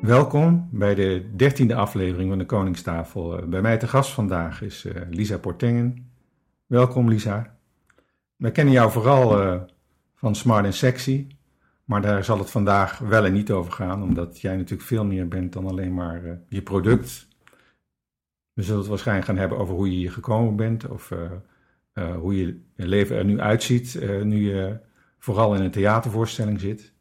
[0.00, 3.38] Welkom bij de dertiende aflevering van de Koningstafel.
[3.38, 6.10] Eh, Bij mij te gast vandaag is eh, Lisa Portengen.
[6.66, 7.56] Welkom Lisa.
[8.36, 9.60] Wij kennen jou vooral eh,
[10.14, 11.26] van Smart and Sexy,
[11.84, 15.28] maar daar zal het vandaag wel en niet over gaan, omdat jij natuurlijk veel meer
[15.28, 17.28] bent dan alleen maar je product.
[18.52, 21.12] We zullen het waarschijnlijk gaan hebben over hoe je hier gekomen bent of
[22.18, 24.78] hoe je leven er nu uitziet, nu je
[25.18, 26.92] vooral in een theatervoorstelling zit.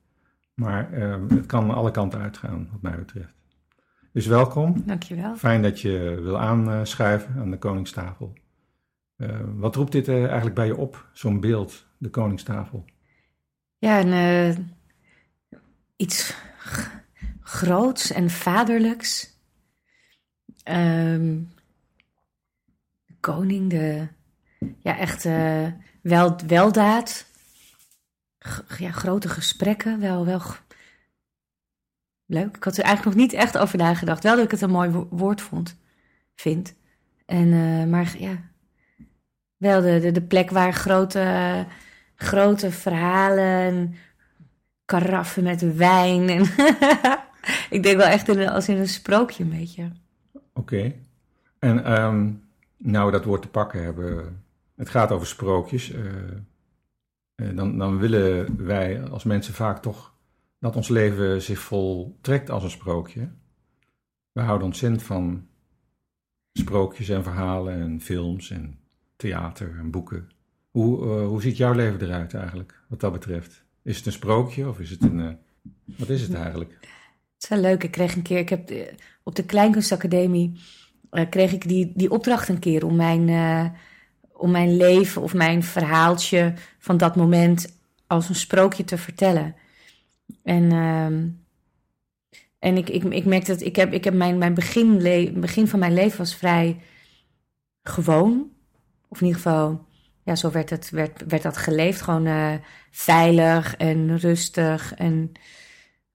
[0.59, 3.35] Maar eh, het kan alle kanten uitgaan, wat mij betreft.
[4.13, 4.83] Dus welkom.
[4.85, 5.35] Dankjewel.
[5.35, 8.33] Fijn dat je wil aanschuiven aan de Koningstafel.
[9.15, 12.85] Eh, wat roept dit eh, eigenlijk bij je op, zo'n beeld, de Koningstafel?
[13.77, 14.57] Ja, en, eh,
[15.95, 16.35] iets
[17.41, 19.37] groots en vaderlijks.
[20.63, 21.37] Ehm,
[23.05, 24.07] de koning, de,
[24.79, 25.67] ja, echt eh,
[26.01, 27.28] wel, weldaad.
[28.77, 30.41] Ja, grote gesprekken, wel, wel
[32.25, 32.55] leuk.
[32.55, 34.23] Ik had er eigenlijk nog niet echt over nagedacht.
[34.23, 35.77] Wel dat ik het een mooi wo- woord vond,
[36.35, 36.75] vind.
[37.25, 38.41] En, eh, maar ja,
[39.57, 41.65] wel de, de, plek waar grote,
[42.15, 43.95] grote verhalen,
[44.85, 46.29] karaffen met wijn.
[46.29, 46.41] En
[47.75, 49.91] ik denk wel echt in, als in een sprookje een beetje.
[50.53, 50.93] Oké.
[51.59, 52.31] En ehm,
[52.77, 54.43] nou dat woord te pakken hebben,
[54.75, 55.91] het gaat over sprookjes.
[55.91, 56.01] eh,
[57.55, 60.13] dan, dan willen wij als mensen vaak toch
[60.59, 63.29] dat ons leven zich voltrekt als een sprookje.
[64.31, 65.47] We houden ontzettend van
[66.53, 68.79] sprookjes en verhalen en films en
[69.15, 70.29] theater en boeken.
[70.69, 73.63] Hoe, eh, hoe ziet jouw leven eruit eigenlijk, wat dat betreft?
[73.83, 75.19] Is het een sprookje of is het een...
[75.19, 75.33] eh,
[75.97, 76.77] wat is het eigenlijk?
[76.81, 77.83] Het is wel leuk.
[77.83, 78.93] Ik kreeg een keer, ik heb eh,
[79.23, 80.59] op de Kleinkunstacademie,
[81.09, 83.65] eh, kreeg ik die, die opdracht een keer om mijn, eh,
[84.39, 87.77] om mijn leven of mijn verhaaltje van dat moment
[88.07, 89.55] als een sprookje te vertellen.
[90.43, 91.27] En, ehm,
[92.59, 94.97] en ik, ik, ik merkte dat ik heb, ik heb mijn, mijn begin,
[95.39, 96.81] begin van mijn leven was vrij
[97.83, 98.51] gewoon.
[99.07, 99.85] Of in ieder geval,
[100.23, 102.01] ja, zo werd, het, werd, werd dat geleefd.
[102.01, 102.53] Gewoon eh,
[102.91, 105.31] veilig en rustig en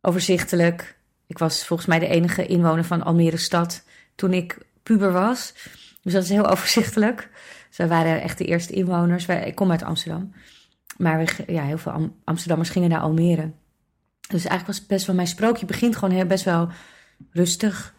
[0.00, 0.98] overzichtelijk.
[1.26, 5.54] Ik was volgens mij de enige inwoner van Almere stad toen ik puber was.
[6.02, 7.30] Dus dat is heel overzichtelijk.
[7.74, 9.26] Ze waren echt de eerste inwoners.
[9.26, 10.32] Wij- Ik kom uit Amsterdam.
[10.96, 13.50] Maar we, ja, heel veel Am- Amsterdammers gingen naar Almere.
[14.20, 15.14] Dus eigenlijk was het best wel...
[15.14, 16.68] Mijn sprookje begint gewoon heel, best wel
[17.30, 17.94] rustig.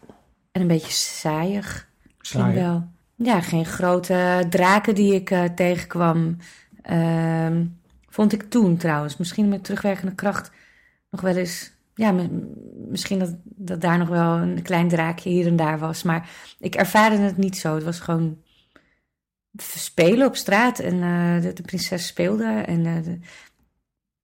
[0.51, 1.87] En een beetje saaiig.
[2.19, 2.53] Misschien Saai.
[2.55, 2.87] wel.
[3.15, 6.37] Ja, geen grote draken die ik eh, tegenkwam.
[6.81, 7.65] Ehm,
[8.09, 9.17] vond ik toen trouwens.
[9.17, 10.51] Misschien met terugwerkende kracht
[11.09, 11.71] nog wel eens.
[11.95, 12.13] Ja,
[12.87, 16.03] misschien dat, dat daar nog wel een klein draakje hier en daar was.
[16.03, 17.75] Maar ik ervaarde het niet zo.
[17.75, 18.37] Het was gewoon
[19.57, 20.79] spelen op straat.
[20.79, 22.45] En eh, de, prinses speelde.
[22.45, 23.19] En eh, de-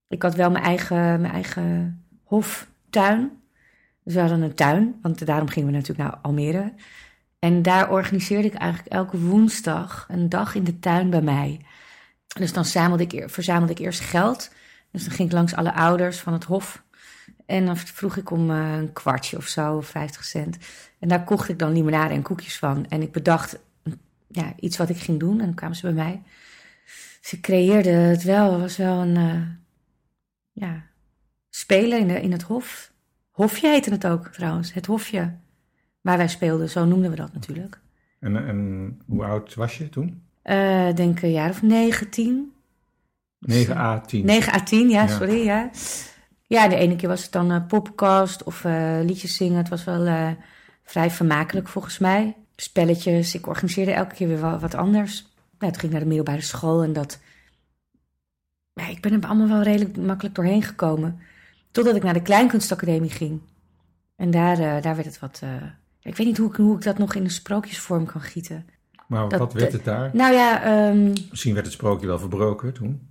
[0.08, 3.40] ik had wel mijn eigen, mijn eigen hoftuin.
[4.04, 6.72] Dus we hadden een tuin, want daarom gingen we natuurlijk naar Almere.
[7.38, 11.60] En daar organiseerde ik eigenlijk elke woensdag een dag in de tuin bij mij.
[12.26, 14.50] Dus dan ik, verzamelde ik eerst geld.
[14.90, 16.82] Dus dan ging ik langs alle ouders van het hof.
[17.46, 20.58] En dan vroeg ik om eh, een kwartje of zo, of 50 cent.
[20.98, 22.86] En daar kocht ik dan limonade en koekjes van.
[22.88, 23.58] En ik bedacht
[24.32, 25.38] ja, iets wat ik ging doen.
[25.40, 26.22] En dan kwamen ze bij mij.
[27.20, 28.52] Dus ik creëerde het wel.
[28.52, 29.42] Het was wel een eh,
[30.52, 30.82] ja,
[31.50, 32.92] spelen in, de, in het hof.
[33.30, 34.72] Hofje heette het ook trouwens.
[34.72, 35.34] Het hofje
[36.00, 36.70] waar wij speelden.
[36.70, 37.80] Zo noemden we dat natuurlijk.
[38.20, 40.22] En, en hoe oud was je toen?
[40.42, 42.52] Eh, denk een jaar of 19.
[43.38, 44.24] 9 a 10.
[44.24, 45.08] 9 à 10, ja, Ja.
[45.08, 45.44] sorry.
[45.44, 45.70] Ja.
[46.46, 49.56] ja, de ene keer was het dan podcast of eh, liedjes zingen.
[49.56, 50.30] Het was wel eh,
[50.84, 52.36] vrij vermakelijk volgens mij.
[52.62, 55.26] Spelletjes, ik organiseerde elke keer weer wat anders.
[55.58, 57.18] Ja, toen ging ik naar de middelbare school en dat...
[58.72, 61.18] Ja, ik ben er allemaal wel redelijk makkelijk doorheen gekomen.
[61.70, 63.40] Totdat ik naar de Kleinkunstacademie ging.
[64.16, 65.40] En daar, eh, daar werd het wat...
[65.42, 65.50] eh,
[66.02, 68.66] ik weet niet hoe ik, hoe ik dat nog in een sprookjesvorm kan gieten.
[69.06, 70.10] Maar dat- wat werd het daar?
[70.12, 73.08] Nou ja, ehm, Misschien werd het sprookje wel verbroken toen.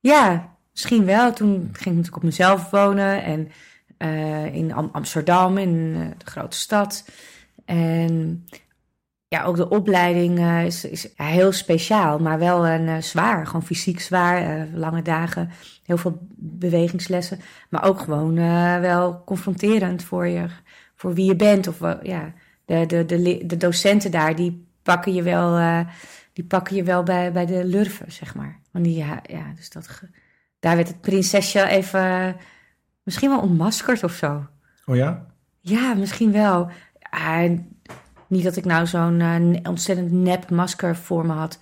[0.00, 1.32] Ja, misschien wel.
[1.32, 3.48] Toen ging ik natuurlijk op mezelf wonen en
[3.96, 7.08] eh, in Am- Amsterdam, in de grote stad.
[7.64, 8.44] En
[9.28, 13.46] ja, ook de opleiding eh, is, is heel speciaal, maar wel een, eh, zwaar.
[13.46, 15.50] Gewoon fysiek zwaar, eh, lange dagen,
[15.84, 17.40] heel veel bewegingslessen.
[17.70, 18.34] Maar ook gewoon
[18.80, 20.46] wel confronterend voor, je,
[20.94, 21.68] voor wie je bent.
[21.68, 22.32] Of, ja,
[22.64, 25.84] de, de, de, de docenten daar, die pakken je wel,
[26.32, 28.60] die pakken je wel bij, bij de lurven, zeg maar.
[28.70, 30.02] Want die, ja, ja, dus dat,
[30.60, 32.36] daar werd het prinsesje even
[33.02, 34.46] misschien wel ontmaskerd of zo.
[34.84, 35.26] Oh ja?
[35.60, 36.70] Ja, misschien wel.
[37.10, 37.50] Ah,
[38.28, 41.60] niet dat ik nou zo'n eh, ontzettend nep masker voor me had.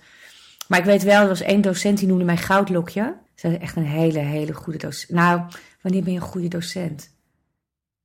[0.67, 3.15] Maar ik weet wel, er was één docent die noemde mij goudlokje.
[3.35, 5.11] Ze is echt een hele, hele goede docent.
[5.11, 5.41] Nou,
[5.81, 7.13] wanneer ben je een goede docent?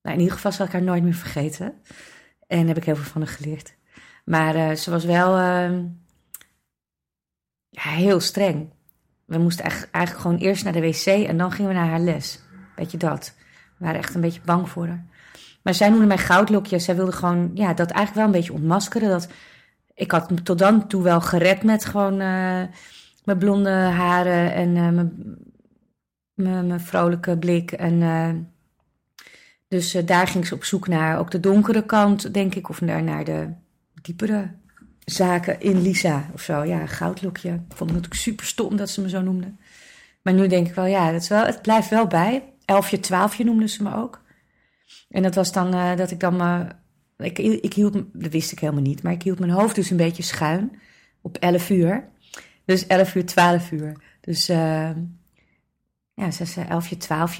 [0.02, 1.72] Nou, in ieder geval zal ik haar nooit meer vergeten.
[2.46, 3.74] En heb ik heel veel van haar geleerd.
[4.24, 5.38] Maar uh, ze was wel
[7.70, 8.70] ja, heel streng.
[9.24, 12.00] We moesten eigenlijk, eigenlijk gewoon eerst naar de wc en dan gingen we naar haar
[12.00, 12.40] les.
[12.76, 13.34] Weet je dat?
[13.78, 15.06] We waren echt een beetje bang voor haar.
[15.62, 16.78] Maar zij noemde mij goudlokje.
[16.78, 19.08] Zij wilde gewoon ja, dat eigenlijk wel een beetje ontmaskeren.
[19.08, 19.28] Dat,
[19.94, 22.62] ik had me tot dan toe wel gered met gewoon uh,
[23.24, 27.72] mijn blonde haren en uh, mijn, mijn, vrolijke blik.
[27.72, 28.28] En, uh,
[29.68, 32.68] dus daar ging ze op zoek naar ook de donkere kant, denk ik.
[32.68, 33.48] Of naar, naar de
[34.02, 34.50] diepere
[35.04, 36.64] zaken in Lisa of zo.
[36.64, 37.50] Ja, goudlokje.
[37.50, 39.52] Vond het natuurlijk super stom dat ze me zo noemde.
[40.22, 42.52] Maar nu denk ik wel, ja, dat is wel, het blijft wel bij.
[42.64, 44.20] Elfje, twaalfje noemden ze me ook.
[45.08, 46.60] En dat was dan uh, dat ik dan uh,
[47.16, 49.96] ik, ik hield, dat wist ik helemaal niet, maar ik hield mijn hoofd dus een
[49.96, 50.80] beetje schuin
[51.20, 52.08] op 11 uur.
[52.64, 54.02] Dus 11 uur, 12 uur.
[54.20, 54.90] Dus uh,
[56.14, 57.34] ja, ze zei 11 12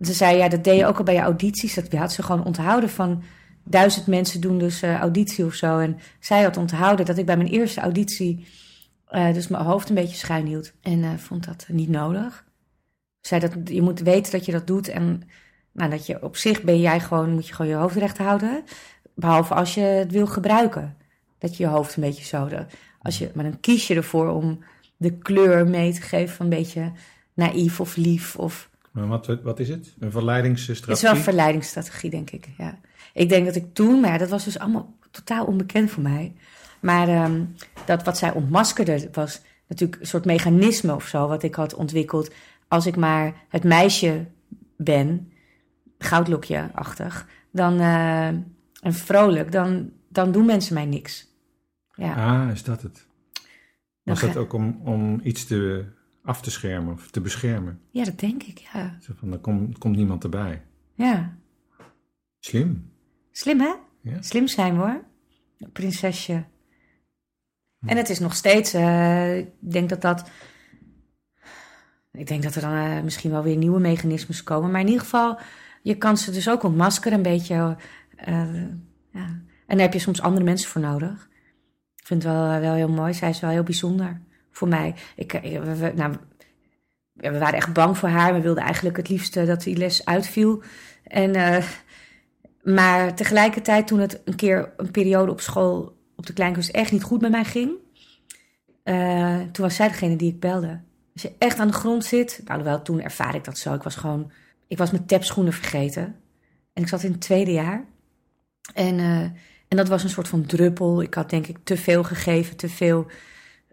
[0.00, 1.74] Ze zei, ja, dat deed je ook al bij je audities.
[1.74, 3.22] Dat had ze gewoon onthouden van
[3.64, 5.78] duizend mensen doen dus uh, auditie of zo.
[5.78, 8.46] En zij had onthouden dat ik bij mijn eerste auditie
[9.32, 10.72] dus mijn hoofd een beetje schuin hield.
[10.80, 12.44] En vond dat niet nodig.
[13.20, 15.22] Zei dat je moet weten dat je dat doet en
[15.74, 18.64] nou, dat je op zich ben jij gewoon, moet je gewoon je hoofd recht houden.
[19.14, 20.96] Behalve als je het wil gebruiken.
[21.38, 22.48] Dat je je hoofd een beetje zo.
[23.02, 24.64] Als je, maar dan kies je ervoor om
[24.96, 26.92] de kleur mee te geven van een beetje
[27.34, 28.36] naïef of lief.
[28.36, 28.70] Of...
[28.90, 29.94] Maar wat, wat is het?
[29.98, 30.88] Een verleidingsstrategie?
[30.88, 32.48] Het is wel een verleidingsstrategie, denk ik.
[32.58, 32.78] Ja.
[33.12, 36.32] Ik denk dat ik toen, maar dat was dus allemaal totaal onbekend voor mij.
[36.80, 37.54] Maar um,
[37.86, 42.30] dat wat zij ontmaskerde was natuurlijk een soort mechanisme of zo, wat ik had ontwikkeld.
[42.68, 44.26] Als ik maar het meisje
[44.76, 45.32] ben,
[46.04, 51.32] goudlokje-achtig, dan, uh, en vrolijk, dan, dan doen mensen mij niks.
[51.94, 52.42] Ja.
[52.42, 53.06] Ah, is dat het?
[54.02, 55.84] Was dat ook om, om iets te,
[56.22, 57.80] af te schermen of te beschermen?
[57.90, 58.96] Ja, dat denk ik, ja.
[59.00, 60.62] Zo van, er komt, komt niemand erbij.
[60.94, 61.36] Ja.
[62.38, 62.92] Slim.
[63.32, 63.74] Slim, hè?
[64.00, 64.22] Ja.
[64.22, 65.04] Slim zijn hoor.
[65.72, 66.44] Prinsesje.
[67.78, 67.88] Hm.
[67.88, 70.30] En het is nog steeds, uh, ik denk dat dat...
[72.12, 74.70] Ik denk dat er dan uh, misschien wel weer nieuwe mechanismes komen.
[74.70, 75.38] Maar in ieder geval,
[75.84, 77.76] je kan ze dus ook ontmaskeren een beetje.
[78.28, 78.62] Uh,
[79.10, 79.26] ja.
[79.66, 81.28] En daar heb je soms andere mensen voor nodig.
[81.96, 83.14] Ik vind het wel, wel heel mooi.
[83.14, 84.20] Zij is wel heel bijzonder
[84.50, 84.94] voor mij.
[85.16, 86.14] Ik, we, nou,
[87.12, 88.34] we waren echt bang voor haar.
[88.34, 90.62] We wilden eigenlijk het liefste dat die les uitviel.
[91.04, 91.62] En,
[92.62, 97.02] maar tegelijkertijd, toen het een keer een periode op school op de kleinkunst echt niet
[97.02, 97.70] goed met mij ging,
[99.52, 100.80] toen was zij degene die ik belde.
[101.12, 103.74] Als je echt aan de grond zit, nou, wel toen ervaar ik dat zo.
[103.74, 104.30] Ik was gewoon,
[104.66, 106.16] ik was mijn tapschoenen vergeten.
[106.72, 107.84] En ik zat in het tweede jaar.
[108.74, 109.20] En, uh,
[109.68, 111.02] en dat was een soort van druppel.
[111.02, 113.06] Ik had denk ik te veel gegeven, te veel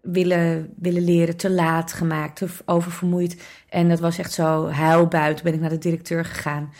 [0.01, 3.43] willen, willen leren, te laat gemaakt, te oververmoeid.
[3.69, 5.43] En dat was echt zo huilbuit.
[5.43, 6.73] Ben ik naar de directeur gegaan.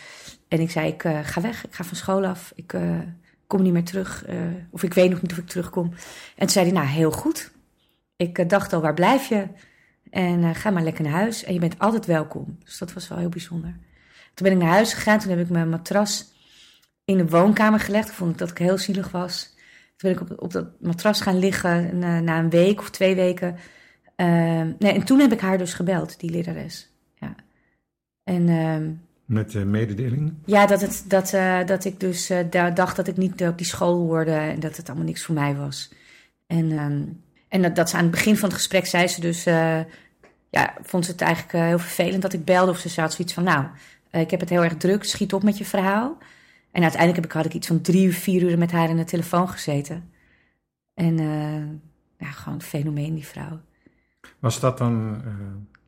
[0.48, 2.52] En ik zei, ik uh, ga weg, ik ga van school af.
[2.54, 2.98] Ik uh,
[3.46, 4.24] kom niet meer terug.
[4.70, 5.86] Of ik weet nog niet of ik terugkom.
[5.86, 7.52] En toen zei hij, nou heel goed.
[8.16, 9.48] Ik dacht al, waar blijf je?
[10.10, 11.44] En ga maar lekker naar huis.
[11.44, 12.58] En je bent altijd welkom.
[12.64, 13.76] Dus dat was wel heel bijzonder.
[14.34, 15.18] Toen ben ik naar huis gegaan.
[15.18, 16.32] Toen heb ik mijn matras
[17.04, 18.08] in de woonkamer gelegd.
[18.08, 19.54] Ik vond dat ik heel zielig was.
[19.96, 23.14] Toen ben ik op, op dat matras gaan liggen na, na een week of twee
[23.14, 23.56] weken.
[24.16, 24.26] Uh,
[24.78, 26.90] nee, en toen heb ik haar dus gebeld, die lerares.
[27.14, 27.34] Ja.
[28.24, 28.76] En, uh,
[29.24, 30.34] Met uh, mededeling?
[30.44, 32.38] Ja, dat, het, dat, uh, dat ik dus uh,
[32.74, 35.54] dacht dat ik niet op die school hoorde en dat het allemaal niks voor mij
[35.54, 35.92] was.
[36.46, 39.44] En, um, en dat, dat ze aan het begin van het gesprek zei ze dus,
[40.50, 42.70] ja, vond ze het eigenlijk heel vervelend dat ik belde.
[42.70, 43.66] Of ze had zoiets van, nou,
[44.20, 46.18] ik heb het heel erg druk, schiet op met je verhaal.
[46.70, 48.96] En uiteindelijk heb ik, had ik iets van drie uur, vier uur met haar in
[48.96, 50.10] de telefoon gezeten.
[50.94, 51.64] En uh,
[52.18, 53.60] ja, gewoon een fenomeen, die vrouw.
[54.38, 55.32] Was dat dan uh,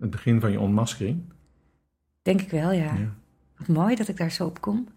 [0.00, 1.22] het begin van je ontmaskering?
[2.22, 2.94] Denk ik wel, ja.
[2.94, 3.14] ja.
[3.56, 4.88] Wat mooi dat ik daar zo op kom.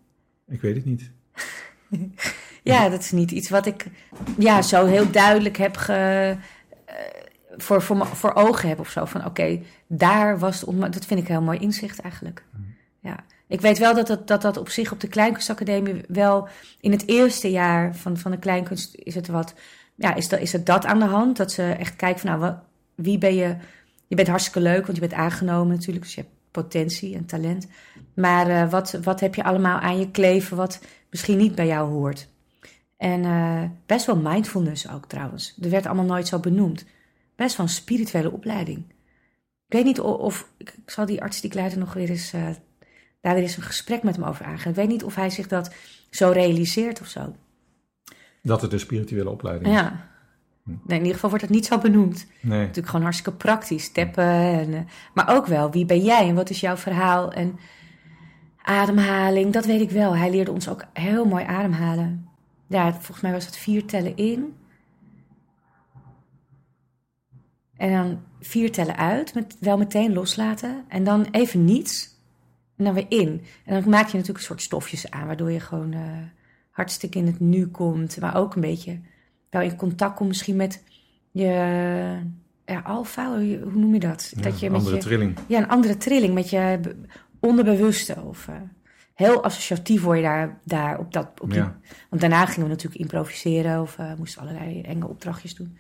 [0.48, 1.12] Ik weet het niet.
[2.64, 3.88] ja, dat is niet iets wat ik
[4.38, 6.96] ja, zo heel duidelijk heb ge, uh,
[7.58, 9.06] voor, voor, voor ogen heb of zo.
[9.06, 12.46] Van oké, okay, daar was Dat vind ik een heel mooi inzicht eigenlijk.
[12.52, 12.76] Mm.
[13.48, 16.48] Ik weet wel dat dat, dat dat op zich op de Kleinkunstacademie wel
[16.80, 19.54] in het eerste jaar van, van de Kleinkunst is het wat,
[19.96, 21.38] ja, is, dat, is het dat aan de hand?
[21.38, 22.58] Dat ze echt kijken van nou, wat,
[22.96, 23.56] wie ben je?
[24.08, 27.68] Je bent hartstikke leuk, want je bent aangenomen natuurlijk, dus je hebt potentie en talent.
[28.14, 31.90] Maar uh, wat, wat heb je allemaal aan je kleven wat misschien niet bij jou
[31.92, 32.28] hoort?
[32.98, 35.58] En uh, best wel mindfulness ook trouwens.
[35.62, 36.86] Er werd allemaal nooit zo benoemd.
[37.36, 38.78] Best wel een spirituele opleiding.
[39.68, 42.48] Ik weet niet of, of ik, zal die ik leidde nog weer eens uh,
[43.28, 44.70] daar weer eens een gesprek met hem over aangaan.
[44.70, 45.74] Ik weet niet of hij zich dat
[46.10, 47.36] zo realiseert of zo.
[48.42, 49.80] Dat het een spirituele opleiding is.
[49.80, 50.08] Ja.
[50.64, 52.28] Nee, in ieder geval wordt het niet zo benoemd.
[52.42, 52.60] Nee.
[52.60, 54.24] Natuurlijk gewoon hartstikke praktisch, teppen.
[54.24, 54.80] En, uh,
[55.14, 57.32] maar ook wel, wie ben jij en wat is jouw verhaal?
[57.32, 57.60] En
[58.62, 60.16] ademhaling, dat weet ik wel.
[60.16, 62.28] Hij leerde ons ook heel mooi ademhalen.
[62.68, 64.56] Ja, volgens mij was het vier tellen in.
[67.76, 70.86] En dan vier tellen uit, met wel meteen loslaten.
[70.88, 72.17] En dan even niets.
[72.78, 73.42] En dan weer in.
[73.66, 76.02] En dan maak je natuurlijk een soort stofjes aan, waardoor je gewoon uh,
[76.72, 78.20] hartstikke in het nu komt.
[78.20, 79.00] Maar ook een beetje
[79.50, 80.84] wel in contact komt misschien met
[81.32, 81.46] je
[82.66, 84.32] ja, alfa, hoe noem je dat?
[84.36, 85.38] Ja, dat je een met andere je, trilling.
[85.48, 86.96] Ja, een andere trilling met je be-
[87.40, 88.22] onderbewuste.
[88.22, 88.56] Of, uh,
[89.14, 91.42] heel associatief word je daar, daar op dat.
[91.42, 91.80] Op die, Ja.
[92.10, 95.78] Want daarna gingen we natuurlijk improviseren of uh, moesten allerlei enge opdrachtjes doen.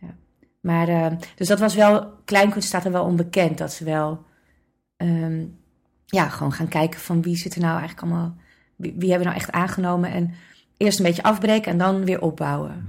[0.00, 0.16] Ja.
[0.60, 1.06] Maar, uh,
[1.36, 3.58] dus dat was wel, kleinkunst staat er wel onbekend.
[3.58, 4.24] Dat ze wel,
[4.96, 5.58] um,
[6.16, 8.36] ja, gewoon gaan kijken van wie zit er nou eigenlijk allemaal,
[8.76, 10.10] wie, hebben we nou echt aangenomen.
[10.10, 10.34] En
[10.76, 12.88] eerst een beetje afbreken en dan weer opbouwen.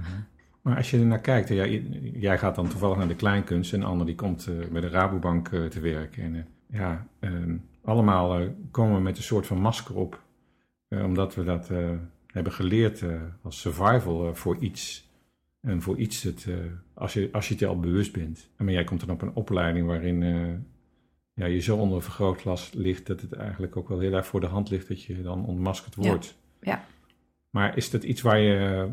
[0.62, 1.66] Maar als je er naar kijkt, ja,
[2.12, 5.48] jij gaat dan toevallig naar de kleinkunst en ander die komt uh, bij de Rabobank
[5.48, 6.22] uh, te werken.
[6.22, 10.22] En uh, ja, um, allemaal komen we met een soort van masker op,
[10.88, 11.70] omdat we dat
[12.26, 13.04] hebben geleerd
[13.42, 15.08] als survival voor iets.
[15.60, 16.28] En voor iets,
[16.94, 18.48] als, je, als je het al bewust bent.
[18.56, 20.22] Maar jij komt dan op een opleiding waarin
[21.34, 24.40] ja, je zo onder een vergrootglas ligt dat het eigenlijk ook wel heel erg voor
[24.40, 26.34] de hand ligt dat je dan ontmaskerd wordt.
[26.60, 26.72] Ja.
[26.72, 26.84] ja.
[27.50, 28.90] Maar is dat iets waar je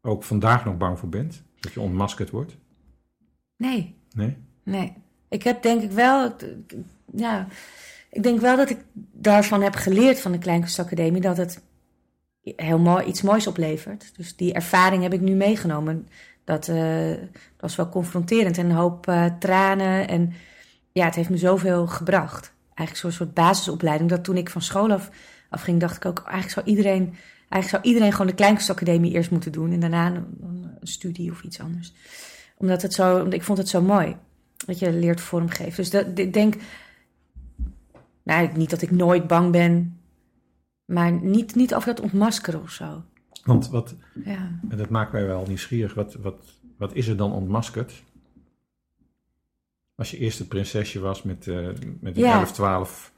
[0.00, 1.42] ook vandaag nog bang voor bent?
[1.60, 2.56] Dat je ontmaskerd wordt?
[3.56, 3.94] Nee.
[4.14, 4.36] Nee?
[4.62, 4.92] Nee.
[5.28, 6.36] Ik heb denk ik wel,
[7.12, 7.46] ja,
[8.10, 8.78] ik denk wel dat ik
[9.12, 11.62] daarvan heb geleerd van de Kleinkunstacademie dat het
[12.42, 14.16] heel mooi, iets moois oplevert.
[14.16, 16.08] Dus die ervaring heb ik nu meegenomen.
[16.44, 20.08] Dat, uh, dat was wel confronterend en een hoop uh, tranen.
[20.08, 20.32] En
[20.92, 22.52] ja, het heeft me zoveel gebracht.
[22.74, 24.10] Eigenlijk zo'n soort basisopleiding.
[24.10, 25.10] Dat toen ik van school af
[25.48, 27.14] afging, dacht ik ook, eigenlijk zou iedereen
[27.50, 31.42] Eigenlijk zou iedereen gewoon de Kleinkunstacademie eerst moeten doen en daarna een, een, studie of
[31.42, 31.92] iets anders.
[32.56, 34.16] Omdat het zo, ik vond het zo mooi
[34.66, 35.76] dat je leert vormgeven.
[35.76, 36.54] Dus dat, ik denk,
[38.22, 40.00] nou, niet dat ik nooit bang ben,
[40.84, 43.02] maar niet, niet over dat ontmaskeren of zo.
[43.44, 43.94] Want wat,
[44.24, 44.58] ja.
[44.62, 48.02] dat maakt mij wel nieuwsgierig, wat, wat, wat is er dan ontmaskerd?
[50.00, 51.66] Als je eerst het prinsesje was met, uh,
[52.00, 52.38] met een Ja.
[52.38, 53.12] 11, 12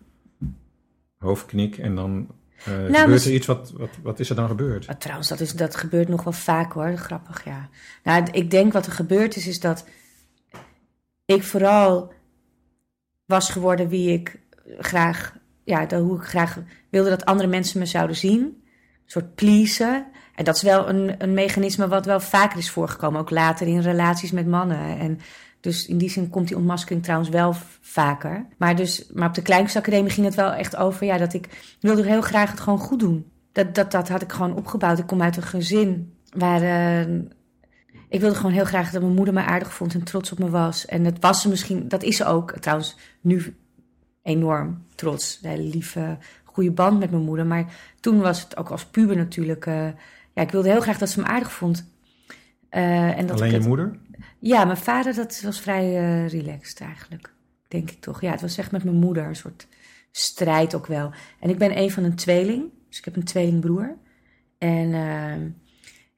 [1.18, 2.28] hoofdknik en dan
[2.68, 4.86] uh, Nou, gebeurt er iets, wat, wat, wat is er dan gebeurd?
[4.86, 6.96] Maar trouwens, dat, is, dat gebeurt nog wel vaak hoor.
[6.96, 7.68] Grappig, ja.
[8.02, 9.86] Nou, ik denk wat er gebeurd is, is dat
[11.24, 12.12] ik vooral
[13.24, 14.40] was geworden wie ik
[14.78, 16.58] graag, ja, hoe ik graag
[16.90, 18.40] wilde dat andere mensen me zouden zien.
[18.40, 18.62] Een
[19.04, 20.06] soort pleasen.
[20.34, 23.80] En dat is wel een, een mechanisme wat wel vaker is voorgekomen, ook later in
[23.80, 24.98] relaties met mannen.
[24.98, 25.18] En
[25.62, 28.46] dus in die zin komt die ontmaskering trouwens wel vaker.
[28.58, 32.04] Maar, dus, maar op de Kleinkunstacademie ging het wel echt over ja, dat ik wilde
[32.06, 33.30] heel graag het gewoon goed doen.
[33.52, 34.98] Dat, dat, dat had ik gewoon opgebouwd.
[34.98, 36.62] Ik kom uit een gezin waar.
[36.62, 37.14] eh,
[38.08, 40.50] ik wilde gewoon heel graag dat mijn moeder me aardig vond en trots op me
[40.50, 40.86] was.
[40.86, 43.56] En dat was ze misschien, dat is ze ook trouwens nu
[44.22, 45.40] enorm trots.
[45.40, 47.46] De hele lieve, goede band met mijn moeder.
[47.46, 47.64] Maar
[48.00, 49.66] toen was het ook als puber natuurlijk.
[49.66, 49.86] eh,
[50.32, 51.90] ja, ik wilde heel graag dat ze me aardig vond.
[52.68, 53.98] Eh, en dat Alleen je het- moeder?
[54.42, 57.32] Ja, mijn vader dat was vrij eh, relaxed eigenlijk.
[57.68, 58.20] Denk ik toch.
[58.20, 59.66] Ja, het was echt met mijn moeder een soort
[60.10, 61.10] strijd ook wel.
[61.40, 62.64] En ik ben een van een tweeling.
[62.88, 63.96] Dus ik heb een tweelingbroer.
[64.58, 65.32] En, eh,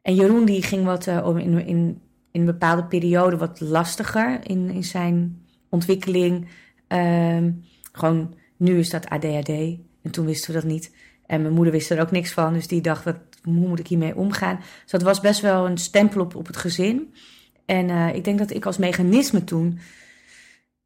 [0.02, 2.00] en Jeroen die ging wat om in, in,
[2.30, 6.48] in een bepaalde periode wat lastiger in, in zijn ontwikkeling.
[6.86, 7.52] Ehm,
[7.92, 9.48] gewoon, nu is dat ADHD.
[10.02, 10.94] En toen wisten we dat niet.
[11.26, 12.52] En mijn moeder wist er ook niks van.
[12.52, 14.56] Dus die dacht, wat, hoe moet ik hiermee omgaan?
[14.82, 17.14] Dus dat was best wel een stempel op, op het gezin.
[17.64, 19.78] En uh, ik denk dat ik als mechanisme toen,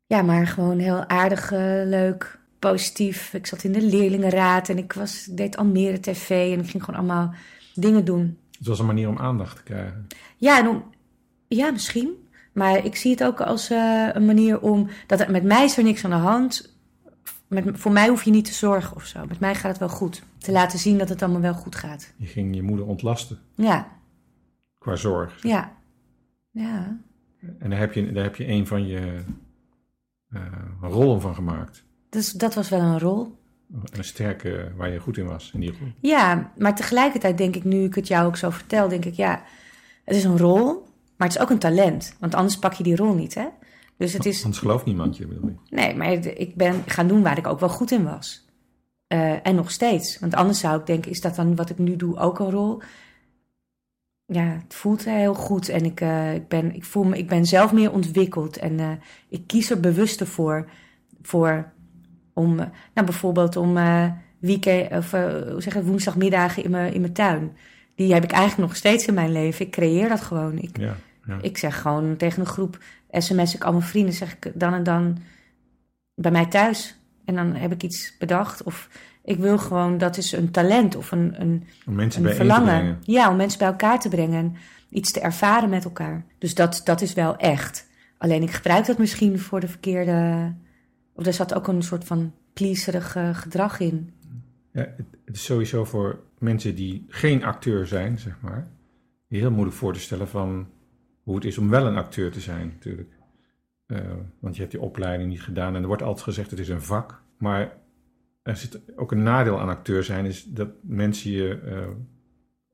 [0.06, 3.34] ja, maar gewoon heel aardig, uh, leuk, positief.
[3.34, 7.00] Ik zat in de leerlingenraad en ik was, deed Almere TV en ik ging gewoon
[7.00, 7.34] allemaal
[7.74, 8.38] dingen doen.
[8.58, 10.06] Het was een manier om aandacht te krijgen.
[10.36, 10.84] Ja, en om,
[11.48, 12.26] ja misschien.
[12.52, 15.84] Maar ik zie het ook als uh, een manier om, dat met mij is er
[15.84, 16.76] niks aan de hand.
[17.46, 19.24] Met, voor mij hoef je niet te zorgen of zo.
[19.28, 20.22] Met mij gaat het wel goed.
[20.38, 22.12] Te laten zien dat het allemaal wel goed gaat.
[22.16, 23.38] Je ging je moeder ontlasten.
[23.54, 23.88] Ja.
[24.78, 25.42] Qua zorg.
[25.42, 25.76] Ja.
[26.58, 26.98] Ja.
[27.58, 29.20] En daar heb je, daar heb je een van je
[30.30, 30.42] uh,
[30.80, 31.84] rollen van gemaakt.
[32.08, 33.36] Dus dat was wel een rol.
[33.90, 35.88] Een sterke waar je goed in was, in die rol.
[36.00, 39.42] Ja, maar tegelijkertijd denk ik, nu ik het jou ook zo vertel, denk ik, ja,
[40.04, 40.64] het is een rol,
[41.16, 42.16] maar het is ook een talent.
[42.20, 43.46] Want anders pak je die rol niet, hè?
[43.96, 44.42] Dus het is...
[44.42, 45.76] Anders gelooft niemand je, bedoel je?
[45.76, 48.46] Nee, maar ik ben gaan doen waar ik ook wel goed in was.
[49.08, 50.18] Uh, en nog steeds.
[50.18, 52.82] Want anders zou ik denken, is dat dan wat ik nu doe ook een rol?
[54.30, 55.68] Ja, het voelt heel goed.
[55.68, 58.56] En ik, uh, ik, ben, ik voel me, ik ben zelf meer ontwikkeld.
[58.56, 58.90] En uh,
[59.28, 60.68] ik kies er bewuster voor.
[61.22, 61.72] Voor
[62.32, 63.78] om, nou bijvoorbeeld om
[64.38, 67.56] weekend, of hoe zeg het, woensdagmiddagen in mijn, in mijn tuin.
[67.94, 69.66] Die heb ik eigenlijk nog steeds in mijn leven.
[69.66, 70.58] Ik creëer dat gewoon.
[70.58, 71.38] Ik, ja, ja.
[71.40, 72.78] ik zeg gewoon tegen een groep,
[73.10, 75.18] sms ik al mijn vrienden, zeg ik dan en dan
[76.14, 76.98] bij mij thuis.
[77.24, 78.62] En dan heb ik iets bedacht.
[78.62, 78.88] Of
[79.28, 82.98] Ik wil gewoon, dat is een talent of een, een, Om mensen een bij verlangen.
[83.00, 84.56] Ja, om mensen bij elkaar te brengen.
[84.90, 86.24] Iets te ervaren met elkaar.
[86.38, 87.88] Dus dat, dat is wel echt.
[88.18, 90.52] Alleen ik gebruik dat misschien voor de verkeerde...
[91.12, 94.12] Of er zat ook een soort van pleaserig gedrag in.
[94.72, 98.68] Ja, het, het is sowieso voor mensen die geen acteur zijn, zeg maar,
[99.28, 100.66] heel moeilijk voor te stellen van
[101.22, 103.12] hoe het is om wel een acteur te zijn, natuurlijk.
[103.86, 103.98] Eh,
[104.38, 106.82] want je hebt die opleiding niet gedaan en er wordt altijd gezegd het is een
[106.82, 107.22] vak.
[107.38, 107.76] Maar
[108.48, 111.88] er zit ook een nadeel aan acteur zijn, is dat mensen je eh,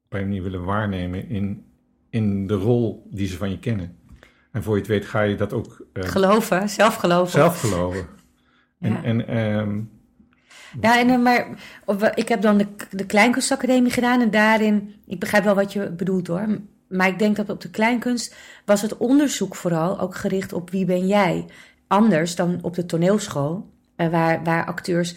[0.05, 1.65] op een manier willen waarnemen in,
[2.11, 3.97] in de rol die ze van je kennen.
[4.53, 7.31] En voor je het weet ga je dat ook eh, Geloven, zelf geloven.
[7.33, 8.07] zelf geloven.
[8.81, 9.03] En, Ja.
[9.03, 9.81] en ehm,
[10.81, 11.47] Ja, en, eh, maar
[12.15, 16.27] ik heb dan de, de Kleinkunstacademie gedaan en daarin, ik begrijp wel wat je bedoelt
[16.27, 16.47] hoor,
[16.89, 20.85] maar ik denk dat op de Kleinkunst was het onderzoek vooral ook gericht op wie
[20.85, 21.47] ben jij.
[21.87, 25.17] Anders dan op de toneelschool, waar, waar acteurs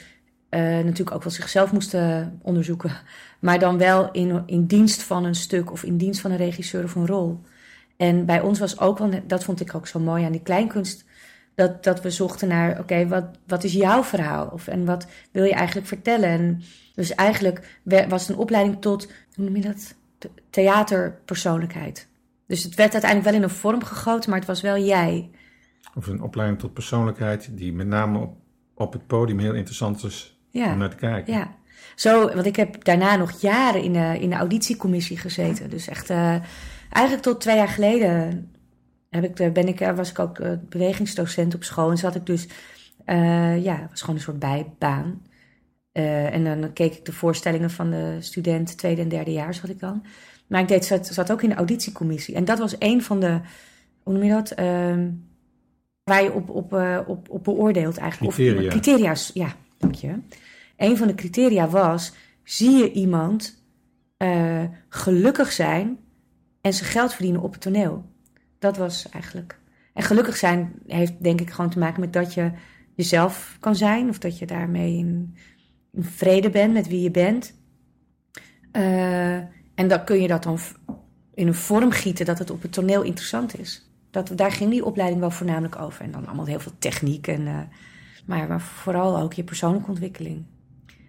[0.49, 2.91] eh, natuurlijk ook wel zichzelf moesten onderzoeken,
[3.39, 6.83] maar dan wel in, in dienst van een stuk of in dienst van een regisseur
[6.83, 7.41] of een rol.
[7.97, 11.05] En bij ons was ook wel, dat vond ik ook zo mooi aan die Kleinkunst,
[11.55, 14.47] dat, dat we zochten naar, oké, wat, wat is jouw verhaal?
[14.47, 16.29] Of, en wat wil je eigenlijk vertellen?
[16.29, 16.61] En
[16.95, 19.95] dus eigenlijk was het een opleiding tot, hoe noem je dat?
[20.17, 22.07] Te- Theaterpersoonlijkheid.
[22.47, 25.29] Dus het werd uiteindelijk wel in een vorm gegoten, maar het was wel jij.
[25.95, 28.35] Of een opleiding tot persoonlijkheid, die met name op,
[28.73, 31.33] op het podium heel interessant is om Ja, naar te kijken.
[31.33, 31.55] ja.
[31.95, 35.69] Zo, want ik heb daarna nog jaren in de, in de auditiecommissie gezeten.
[35.69, 36.35] Dus echt, eh,
[36.89, 38.51] eigenlijk tot twee jaar geleden
[39.09, 41.89] heb ik, ben ik, eh, was ik ook eh, bewegingsdocent op school.
[41.89, 42.47] En zat ik dus,
[43.05, 45.21] eh, ja, was gewoon een soort bijbaan.
[45.91, 49.79] En dan keek ik de voorstellingen van de studenten, tweede en derde jaar zat ik
[49.79, 50.05] dan.
[50.47, 52.35] Maar ik deed, zat, zat ook in de auditiecommissie.
[52.35, 53.39] En dat was een van de,
[54.03, 54.51] hoe noem je dat?
[54.51, 55.09] Ehm,
[56.03, 56.73] waar je op, op,
[57.07, 58.33] op, op beoordeelt eigenlijk.
[58.33, 58.65] Criteria.
[58.65, 59.55] Of, criteria's, ja,
[60.77, 62.13] Een van de criteria was,
[62.43, 63.63] zie je iemand
[64.17, 65.97] eh, gelukkig zijn
[66.61, 68.05] en zijn geld verdienen op het toneel?
[68.59, 69.59] Dat was eigenlijk.
[69.93, 72.51] En gelukkig zijn heeft denk ik gewoon te maken met dat je
[72.95, 74.09] jezelf kan zijn.
[74.09, 75.35] Of dat je daarmee in,
[75.99, 77.53] vrede bent met wie je bent.
[78.71, 79.35] Eh,
[79.75, 80.59] en dan kun je dat dan
[81.33, 83.89] in een vorm gieten dat het op het toneel interessant is.
[84.11, 86.03] Dat, daar ging die opleiding wel voornamelijk over.
[86.03, 87.27] En dan allemaal heel veel techniek.
[87.27, 87.59] En, eh,
[88.27, 90.45] maar, maar vooral ook je persoonlijke ontwikkeling.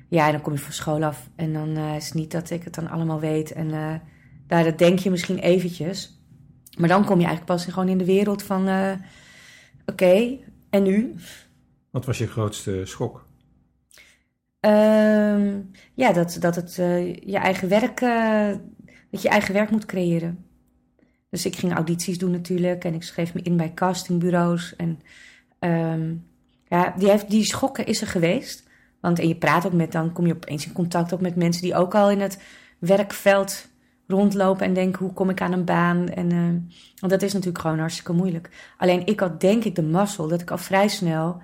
[0.08, 1.28] Ja, en dan kom je van school af.
[1.36, 3.52] En dan eh, is het niet dat ik het dan allemaal weet.
[3.52, 3.94] En eh,
[4.46, 6.22] daar dat denk je misschien eventjes.
[6.78, 8.68] Maar dan kom je eigenlijk pas gewoon in de wereld van...
[8.68, 8.92] eh,
[9.86, 10.36] Oké,
[10.70, 11.14] en nu?
[11.90, 13.26] Wat was je grootste schok?
[14.60, 15.60] Ehm,
[15.94, 16.74] ja, dat, dat het
[17.24, 18.00] je eigen werk,
[19.10, 20.44] dat je eigen werk moet creëren.
[21.30, 24.76] Dus ik ging audities doen natuurlijk en ik schreef me in bij castingbureaus.
[24.76, 25.00] En
[25.58, 26.14] ehm,
[26.68, 28.66] ja, die, heeft, die schokken is er geweest.
[29.00, 31.62] Want en je praat ook met, dan kom je opeens in contact ook met mensen
[31.62, 32.42] die ook al in het
[32.78, 33.68] werkveld
[34.06, 36.08] rondlopen en denken, hoe kom ik aan een baan?
[36.08, 36.38] En, eh,
[37.00, 38.48] want dat is natuurlijk gewoon hartstikke moeilijk.
[38.76, 41.42] Alleen ik had denk ik de mazzel dat ik al vrij snel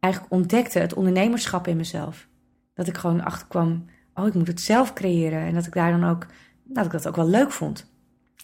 [0.00, 2.28] eigenlijk ontdekte het ondernemerschap in mezelf.
[2.74, 5.40] Dat ik gewoon achterkwam, oh, ik moet het zelf creëren.
[5.40, 6.26] En dat ik daar dan ook,
[6.64, 7.78] dat ik dat ook wel leuk vond.
[7.78, 7.88] Heb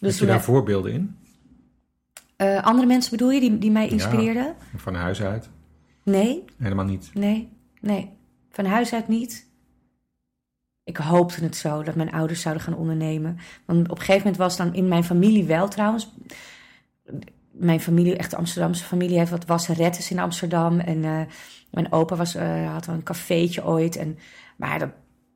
[0.00, 1.16] Dus je toen, daar voorbeelden in?
[2.36, 4.54] eh, andere mensen bedoel je, die, die mij inspireerden?
[4.76, 5.48] Van huis uit?
[6.06, 7.10] Nee, Helemaal niet.
[7.14, 7.48] nee,
[7.80, 8.10] nee.
[8.50, 9.46] Van huis uit niet.
[10.84, 13.38] Ik hoopte het zo, dat mijn ouders zouden gaan ondernemen.
[13.64, 16.14] Want op een gegeven moment was dan in mijn familie wel trouwens.
[17.50, 20.78] Mijn familie, echt de Amsterdamse familie, heeft wat wasserettes in Amsterdam.
[20.78, 21.20] En eh,
[21.70, 23.96] mijn opa was, eh, had een cafeetje ooit.
[23.96, 24.18] En,
[24.56, 24.90] maar dat,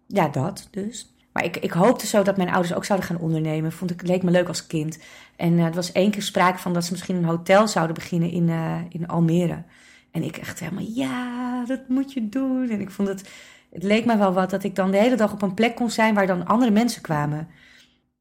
[0.07, 1.15] ja, dat dus.
[1.33, 3.73] Maar ik, ik hoopte zo dat mijn ouders ook zouden gaan ondernemen.
[3.73, 4.99] Vond ik, leek me leuk als kind.
[5.37, 8.31] En eh, er was één keer sprake van dat ze misschien een hotel zouden beginnen
[8.31, 8.49] in,
[8.89, 9.63] in Almere.
[10.11, 12.71] En ik echt helemaal, ja, dat moet je doen.
[12.71, 13.31] En ik vond het,
[13.71, 15.91] het leek me wel wat dat ik dan de hele dag op een plek kon
[15.91, 17.49] zijn waar dan andere mensen kwamen.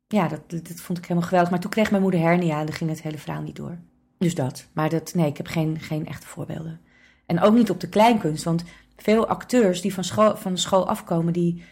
[0.07, 1.51] Ja, dat, dat, vond ik helemaal geweldig.
[1.51, 3.77] Maar toen kreeg mijn moeder hernia en dan ging het hele verhaal niet door.
[4.17, 4.67] Dus dat.
[4.73, 6.79] Maar dat, nee, ik heb geen, geen echte voorbeelden.
[7.25, 8.43] En ook niet op de kleinkunst.
[8.43, 8.63] Want
[8.97, 11.63] veel acteurs die van school, van school afkomen, die,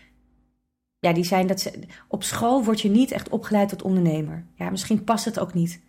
[0.99, 4.45] ja, die zijn dat ze, op school word je niet echt opgeleid tot ondernemer.
[4.55, 5.81] Ja, misschien past het ook niet.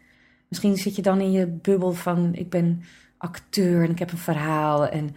[0.49, 2.83] Misschien zit je dan in je bubbel van ik ben
[3.19, 4.87] acteur en ik heb een verhaal.
[4.87, 5.17] En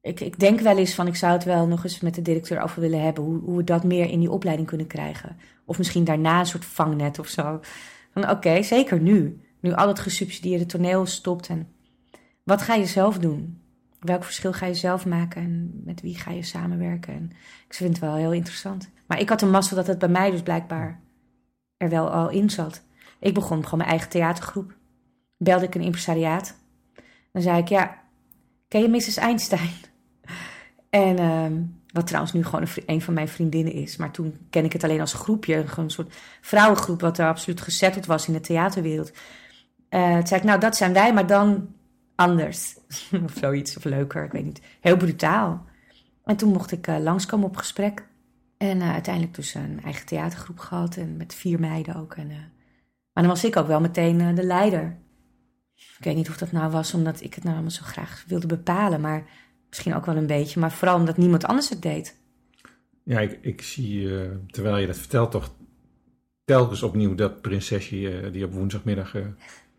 [0.00, 2.62] ik, ik denk wel eens van ik zou het wel nog eens met de directeur
[2.62, 3.24] over willen hebben.
[3.24, 5.36] Hoe, hoe we dat meer in die opleiding kunnen krijgen.
[5.64, 7.60] Of misschien daarna een soort vangnet of zo.
[8.12, 9.40] Van oké, zeker nu.
[9.60, 11.48] Nu al het gesubsidieerde toneel stopt.
[11.48, 11.68] En
[12.42, 13.60] wat ga je zelf doen?
[14.00, 17.14] Welk verschil ga je zelf maken en met wie ga je samenwerken?
[17.14, 17.30] En
[17.66, 18.90] ik vind het wel heel interessant.
[19.06, 21.00] Maar ik had een mazzel dat het bij mij dus blijkbaar
[21.76, 22.82] er wel al in zat.
[23.18, 24.76] Ik begon gewoon mijn eigen theatergroep.
[25.36, 26.58] Belde ik een impresariaat.
[27.32, 28.02] Dan zei ik, ja,
[28.68, 29.16] ken je Mrs.
[29.16, 29.70] Einstein?
[30.90, 33.96] En ehm, Wat trouwens nu gewoon een, van mijn vriendinnen is.
[33.96, 35.64] Maar toen ken ik het alleen als groepje.
[35.76, 39.12] Een soort vrouwengroep wat er absoluut gezetteld was in de theaterwereld.
[39.88, 41.74] Eh toen zei ik, nou dat zijn wij, maar dan
[42.14, 42.76] anders.
[43.24, 44.60] of zoiets, of leuker, ik weet niet.
[44.80, 45.64] Heel brutaal.
[46.24, 48.06] En toen mocht ik eh, langskomen op gesprek.
[48.56, 50.96] En eh, uiteindelijk dus een eigen theatergroep gehad.
[50.96, 52.14] En met vier meiden ook.
[52.14, 52.26] En,
[53.12, 54.96] maar dan was ik ook wel meteen de leider.
[55.98, 58.46] Ik weet niet of dat nou was omdat ik het nou allemaal zo graag wilde
[58.46, 59.00] bepalen.
[59.00, 59.24] Maar
[59.68, 60.60] misschien ook wel een beetje.
[60.60, 62.20] Maar vooral omdat niemand anders het deed.
[63.04, 65.54] Ja, ik, ik zie, eh, terwijl je dat vertelt, toch
[66.44, 69.26] telkens opnieuw dat prinsesje eh, die op woensdagmiddag eh,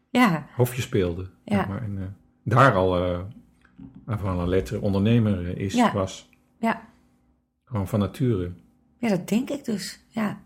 [0.09, 1.29] Ja, hofje speelde.
[1.45, 1.55] Ja.
[1.55, 3.19] zeg maar, en daar al eh
[4.07, 5.93] van een letter ondernemer is, Ja.
[5.93, 6.29] was.
[6.59, 6.87] ja.
[7.65, 8.51] Gewoon van nature.
[8.97, 9.99] ja, dat denk ik dus.
[10.07, 10.41] Ja.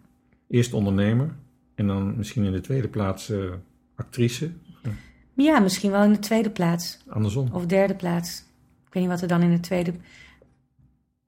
[0.47, 1.35] Eerst ondernemer
[1.75, 3.31] en dan misschien in de tweede plaats
[3.95, 4.51] actrice.
[5.45, 6.97] Ja, misschien wel in de tweede plaats.
[7.07, 7.49] Andersom.
[7.51, 8.39] Of derde plaats.
[8.87, 9.93] Ik weet niet wat er dan in de tweede...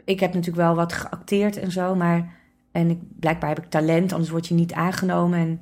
[0.06, 2.38] Ik heb natuurlijk wel wat geacteerd en zo, maar...
[2.72, 5.40] En ik, blijkbaar heb ik talent, anders word je niet aangenomen.
[5.40, 5.62] En,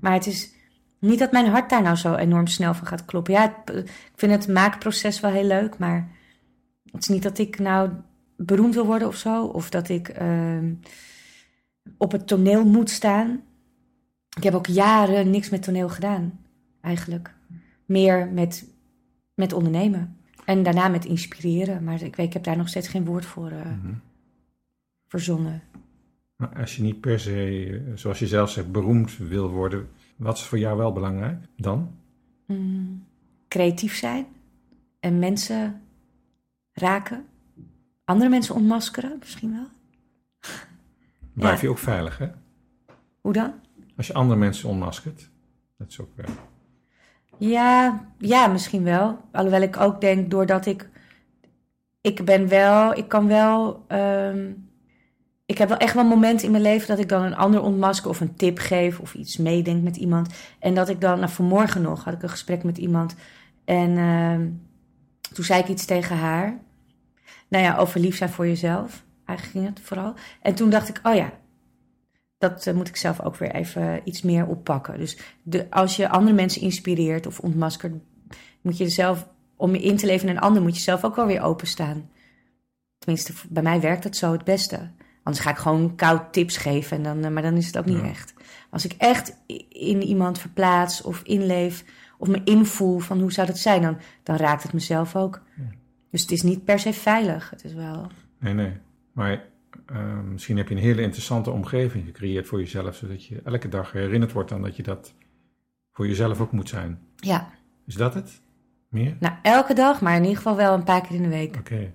[0.00, 0.52] maar het is
[0.98, 3.32] niet dat mijn hart daar nou zo enorm snel van gaat kloppen.
[3.34, 6.16] Ja, het- ik vind het maakproces wel heel leuk, maar...
[6.92, 7.90] Het is niet dat ik nou
[8.36, 9.44] beroemd wil worden of zo.
[9.44, 10.74] Of dat ik ehm,
[11.96, 13.40] op het toneel moet staan.
[14.36, 16.40] Ik heb ook jaren niks met toneel gedaan,
[16.80, 17.34] eigenlijk.
[17.88, 18.68] Meer met,
[19.34, 20.16] met ondernemen.
[20.44, 21.84] En daarna met inspireren.
[21.84, 23.92] Maar ik, weet, ik heb daar nog steeds geen woord voor eh, Mhm.
[25.06, 25.62] verzonnen.
[26.36, 30.36] Maar als je niet per se, eh, zoals je zelf zegt, beroemd wil worden, wat
[30.36, 31.90] is voor jou wel belangrijk dan?
[32.46, 33.04] Mm,
[33.48, 34.26] creatief zijn.
[35.00, 35.80] En mensen
[36.72, 37.24] raken.
[38.04, 39.66] Andere mensen ontmaskeren, misschien wel.
[41.32, 41.62] Blijf Ja.
[41.62, 42.28] je ook veilig, hè?
[43.20, 43.52] Hoe dan?
[43.96, 45.30] Als je andere mensen onmaskert.
[45.76, 46.10] Dat is ook...
[46.16, 46.24] eh,
[47.38, 49.18] Ja, ja, misschien wel.
[49.32, 50.88] Alhoewel ik ook denk, doordat ik...
[52.00, 52.96] Ik ben wel...
[52.96, 53.84] Ik kan wel...
[53.88, 54.50] ehm,
[55.46, 58.10] ik heb wel echt wel momenten in mijn leven dat ik dan een ander ontmasker
[58.10, 60.34] of een tip geef of iets meedenk met iemand.
[60.58, 63.14] En dat ik dan, nou vanmorgen nog, had ik een gesprek met iemand.
[63.64, 64.48] En ehm,
[65.34, 66.58] toen zei ik iets tegen haar.
[67.48, 69.04] Nou ja, over lief zijn voor jezelf.
[69.24, 70.14] Eigenlijk ging het vooral.
[70.42, 71.32] En toen dacht ik, oh ja,
[72.38, 74.98] dat eh, moet ik zelf ook weer even iets meer oppakken.
[74.98, 77.94] Dus de, als je andere mensen inspireert of ontmaskert,
[78.60, 81.16] moet je zelf, om je in te leven in een ander, moet je zelf ook
[81.16, 82.10] wel weer openstaan.
[82.98, 84.90] Tenminste, bij mij werkt het zo het beste.
[85.22, 87.84] Anders ga ik gewoon koud tips geven, en dan, eh, maar dan is het ook
[87.86, 88.08] niet Ja.
[88.08, 88.34] echt.
[88.70, 89.36] Als ik echt
[89.68, 91.84] in iemand verplaats of inleef
[92.18, 95.42] of me invoel van hoe zou dat zijn, dan, dan raakt het mezelf ook.
[95.56, 95.62] Ja.
[96.10, 97.50] Dus het is niet per se veilig.
[97.50, 98.06] Het is wel.
[98.38, 98.72] Nee, nee.
[99.12, 99.44] Maar
[99.86, 103.92] eh, misschien heb je een hele interessante omgeving gecreëerd voor jezelf, zodat je elke dag
[103.92, 105.14] herinnerd wordt aan dat je dat
[105.92, 106.98] voor jezelf ook moet zijn.
[107.16, 107.50] Ja,
[107.86, 108.40] Is dat het?
[108.88, 109.16] Meer?
[109.20, 111.56] nou elke dag, maar in ieder geval wel een paar keer in de week.
[111.56, 111.92] Oké.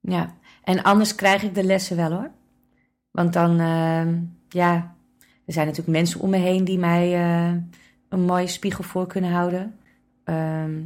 [0.00, 2.30] Ja, en anders krijg ik de lessen wel hoor.
[3.10, 4.94] Want dan, ehm, ja,
[5.44, 7.54] er zijn natuurlijk mensen om me heen die mij eh,
[8.08, 9.78] een mooie spiegel voor kunnen houden.
[10.24, 10.82] Ehm,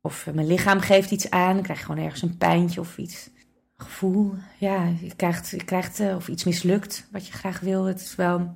[0.00, 3.30] of mijn lichaam geeft iets aan, dan krijg je gewoon ergens een pijntje of iets.
[3.80, 7.84] Gevoel, ja, je krijgt, je krijgt eh, of iets mislukt wat je graag wil.
[7.84, 8.54] Het is wel,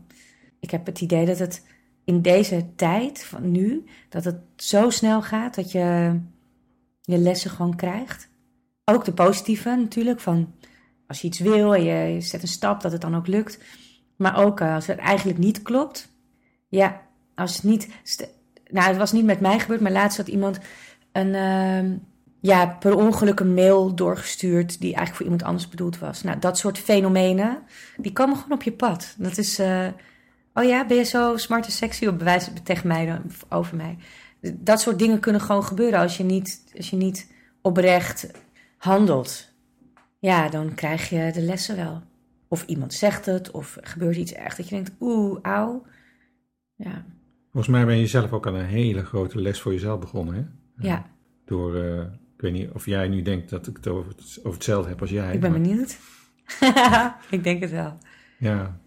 [0.61, 1.67] ik heb het idee dat het
[2.05, 6.19] in deze tijd van nu, dat het zo snel gaat dat je
[7.01, 8.29] je lessen gewoon krijgt.
[8.85, 10.55] Ook de positieve natuurlijk, van
[11.07, 13.59] als je iets wil en je, zet een stap, dat het dan ook lukt.
[14.17, 16.09] Maar ook eh, als het eigenlijk niet klopt.
[16.69, 17.01] Ja,
[17.35, 17.89] als het niet...
[18.71, 20.59] Nou, het was niet met mij gebeurd, maar laatst had iemand
[21.13, 21.35] een...
[21.35, 21.97] ehm,
[22.43, 26.23] ja, per ongeluk een mail doorgestuurd die eigenlijk voor iemand anders bedoeld was.
[26.23, 27.63] Nou, dat soort fenomenen,
[27.97, 29.15] die komen gewoon op je pad.
[29.19, 29.59] Dat is...
[29.59, 29.87] eh,
[30.55, 32.07] oh ja, ben je zo smart en sexy?
[32.07, 33.99] Op bewijs tegen mij dan, over mij.
[34.41, 38.31] Dat soort dingen kunnen gewoon gebeuren als je niet, als je niet oprecht
[38.77, 39.53] handelt,
[40.19, 42.03] ja, dan krijg je de lessen wel.
[42.49, 45.87] Of iemand zegt het, of er gebeurt iets echt dat je denkt, oeh, auw.
[46.75, 47.05] Ja,
[47.53, 50.43] Volgens mij ben je zelf ook aan een hele grote les voor jezelf begonnen, hè?
[50.89, 51.07] ja
[51.45, 52.05] Door, eh,
[52.43, 55.35] weet niet of jij nu denkt dat ik het over, over hetzelfde heb als jij.
[55.35, 55.99] ik ben maar- benieuwd.
[57.31, 57.99] ik denk het wel.
[58.39, 58.81] Ja,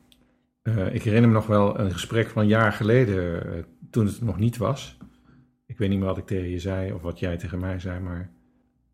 [0.61, 4.21] Eh, ik herinner me nog wel een gesprek van een jaar geleden, eh, toen het
[4.21, 4.97] nog niet was.
[5.65, 7.99] Ik weet niet meer wat ik tegen je zei of wat jij tegen mij zei,
[7.99, 8.29] maar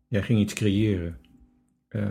[0.08, 1.16] jij ging iets creëren.
[1.88, 2.02] Eh,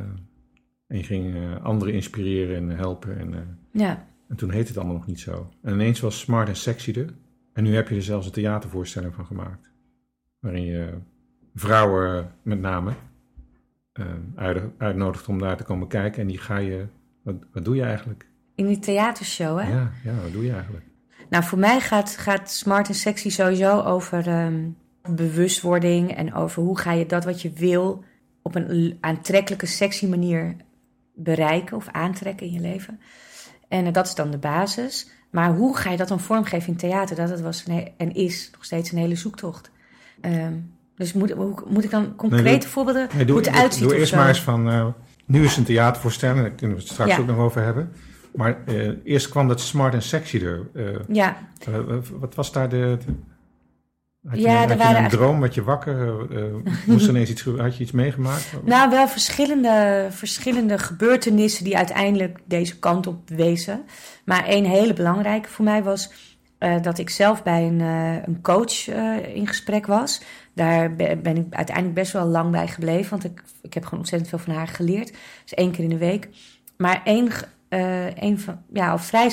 [0.87, 3.17] en je ging anderen inspireren en helpen.
[3.19, 5.49] En, Ja, en toen heette het allemaal nog niet zo.
[5.61, 7.13] En ineens was Smart en Sexy er.
[7.53, 9.71] En nu heb je er zelfs een theatervoorstelling van gemaakt.
[10.39, 10.93] Waarin je
[11.55, 12.93] vrouwen eh, met name
[13.93, 16.21] eh, uit- uitnodigt om daar te komen kijken.
[16.21, 16.85] En die ga je,
[17.21, 18.29] wat, wat doe je eigenlijk?
[18.61, 19.69] in die theatershow, hè?
[19.69, 20.85] Ja, ja, wat doe je eigenlijk?
[21.29, 24.69] Nou, voor mij gaat, gaat smart en sexy sowieso over ehm,
[25.09, 28.03] bewustwording en over hoe ga je dat wat je wil
[28.41, 30.55] op een aantrekkelijke, sexy manier
[31.15, 32.99] bereiken of aantrekken in je leven.
[33.67, 35.09] En dat is dan de basis.
[35.29, 37.15] Maar hoe ga je dat dan vormgeven in theater?
[37.15, 37.65] Dat het was
[37.97, 39.71] en is nog steeds een hele zoektocht.
[40.21, 40.53] Ehm,
[41.01, 41.35] dus moet,
[41.69, 43.83] moet ik dan concrete voorbeelden nee, doe, hoe het uitziet?
[43.83, 44.87] Doe eerst maar eens van, uh,
[45.25, 47.91] nu is een theatervoorstelling, daar kunnen we het straks ook nog over hebben.
[48.33, 50.69] Maar uh, eerst kwam dat smart en sexy er.
[50.73, 51.37] Uh, ja.
[52.19, 52.97] wat was daar de...
[54.27, 56.15] had je, ja, had je een droom, werd je wakker?
[56.85, 58.53] moest er ineens iets, had je iets meegemaakt?
[58.63, 63.81] Nou, wel verschillende, verschillende gebeurtenissen die uiteindelijk deze kant op wezen.
[64.25, 66.30] Maar één hele belangrijke voor mij was
[66.81, 67.79] dat ik zelf bij een,
[68.27, 68.87] een coach
[69.33, 70.21] in gesprek was.
[70.53, 74.29] Daar ben ik uiteindelijk best wel lang bij gebleven, want ik, ik heb gewoon ontzettend
[74.29, 75.13] veel van haar geleerd.
[75.41, 76.29] Dus één keer in de week.
[76.77, 77.31] Maar één,
[78.15, 79.31] één van, ja, al vrij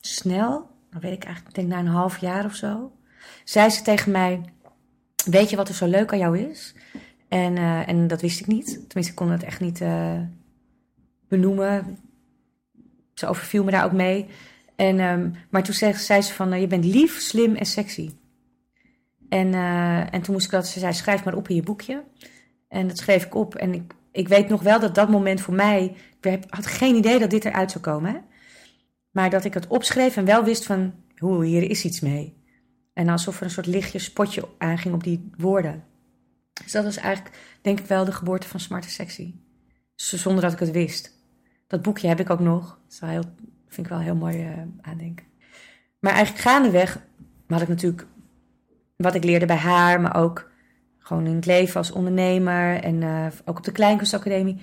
[0.00, 2.92] snel, dan weet ik eigenlijk, denk na een half jaar of zo,
[3.44, 4.40] zei ze tegen mij:
[5.24, 6.74] Weet je wat er zo leuk aan jou is?
[7.28, 8.66] En, en dat wist ik niet.
[8.66, 9.82] Tenminste, ik kon het echt niet
[11.28, 11.98] benoemen.
[13.14, 14.26] Ze overviel me daar ook mee.
[14.76, 18.10] En, um, maar toen zei, ze van, je bent lief, slim en sexy.
[19.28, 22.04] En, uh, en toen moest ik dat, ze zei, schrijf maar op in je boekje.
[22.68, 23.54] En dat schreef ik op.
[23.54, 27.18] En ik, ik weet nog wel dat dat moment voor mij, ik had geen idee
[27.18, 28.12] dat dit eruit zou komen.
[28.12, 28.18] Hè?
[29.10, 32.36] Maar dat ik het opschreef en wel wist van, hoe hier is iets mee.
[32.92, 35.84] En alsof er een soort lichtje spotje aanging op die woorden.
[36.62, 39.34] Dus dat was eigenlijk, denk ik wel, de geboorte van Smart Sexy.
[39.94, 41.18] Zonder dat ik het wist.
[41.66, 42.66] Dat boekje heb ik ook nog.
[42.66, 43.24] Dat is heel,
[43.74, 45.26] vind ik wel heel mooi uh, aandenken.
[45.98, 47.00] Maar eigenlijk gaandeweg
[47.48, 48.06] had ik natuurlijk
[48.96, 50.50] wat ik leerde bij haar, maar ook
[50.98, 54.58] gewoon in het leven als ondernemer en uh, ook op de Kleinkunstacademie.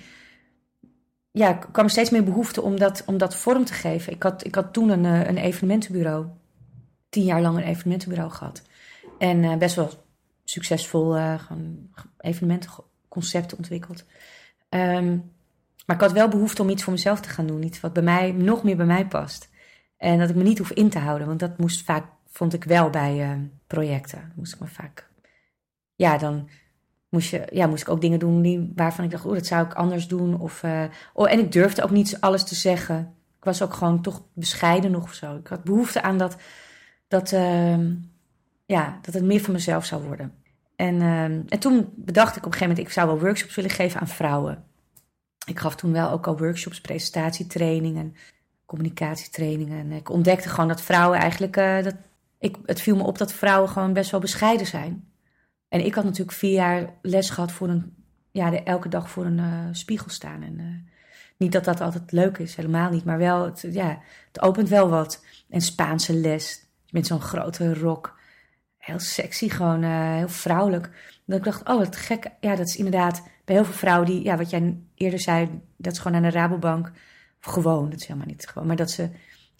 [1.30, 4.12] Ja, kwam steeds meer behoefte om dat, om dat vorm te geven.
[4.12, 6.26] Ik had, ik had toen een, eh, een evenementenbureau,
[7.08, 8.62] tien jaar lang een evenementenbureau gehad.
[9.18, 9.90] En best wel
[10.44, 14.04] succesvol uh, gewoon evenementenconcepten ontwikkeld.
[14.68, 15.31] Um,
[15.86, 17.62] maar ik had wel behoefte om iets voor mezelf te gaan doen.
[17.62, 19.50] Iets wat bij mij nog meer bij mij past.
[19.96, 21.26] En dat ik me niet hoef in te houden.
[21.26, 24.32] Want dat moest vaak vond ik wel bij uh, projecten.
[24.34, 25.10] Moest ik me vaak.
[25.94, 26.48] Ja, dan
[27.08, 29.66] moest, je, ja, moest ik ook dingen doen die, waarvan ik dacht, oh, dat zou
[29.66, 30.40] ik anders doen.
[30.40, 33.14] Of, uh, oh, en ik durfde ook niet alles te zeggen.
[33.38, 35.36] Ik was ook gewoon toch bescheiden nog of zo.
[35.36, 36.36] Ik had behoefte aan dat,
[37.08, 37.78] dat, uh,
[38.66, 40.32] ja, dat het meer van mezelf zou worden.
[40.76, 43.70] En, ehm, en toen bedacht ik op een gegeven moment, ik zou wel workshops willen
[43.70, 44.64] geven aan vrouwen.
[45.44, 48.16] Ik gaf toen wel ook al workshops, presentatietrainingen,
[48.66, 49.78] communicatietrainingen.
[49.78, 51.94] En ik ontdekte gewoon dat vrouwen eigenlijk, uh, dat,
[52.38, 55.08] ik, het viel me op dat vrouwen gewoon best wel bescheiden zijn.
[55.68, 57.94] En ik had natuurlijk vier jaar les gehad voor een,
[58.30, 60.42] ja, elke dag voor een uh, spiegel staan.
[60.42, 60.90] En uh,
[61.36, 63.04] niet dat dat altijd leuk is, helemaal niet.
[63.04, 65.24] Maar wel, het, ja, het opent wel wat.
[65.48, 68.20] En Spaanse les, met zo'n grote rok.
[68.78, 69.82] Heel sexy, gewoon
[70.16, 70.90] heel vrouwelijk.
[71.32, 72.30] Dat ik dacht, oh, wat gek.
[72.40, 75.92] Ja, dat is inderdaad bij heel veel vrouwen die, ja, wat jij eerder zei, dat
[75.92, 76.92] is gewoon aan de Rabobank.
[77.40, 78.66] Gewoon, dat is helemaal niet gewoon.
[78.66, 79.08] Maar dat ze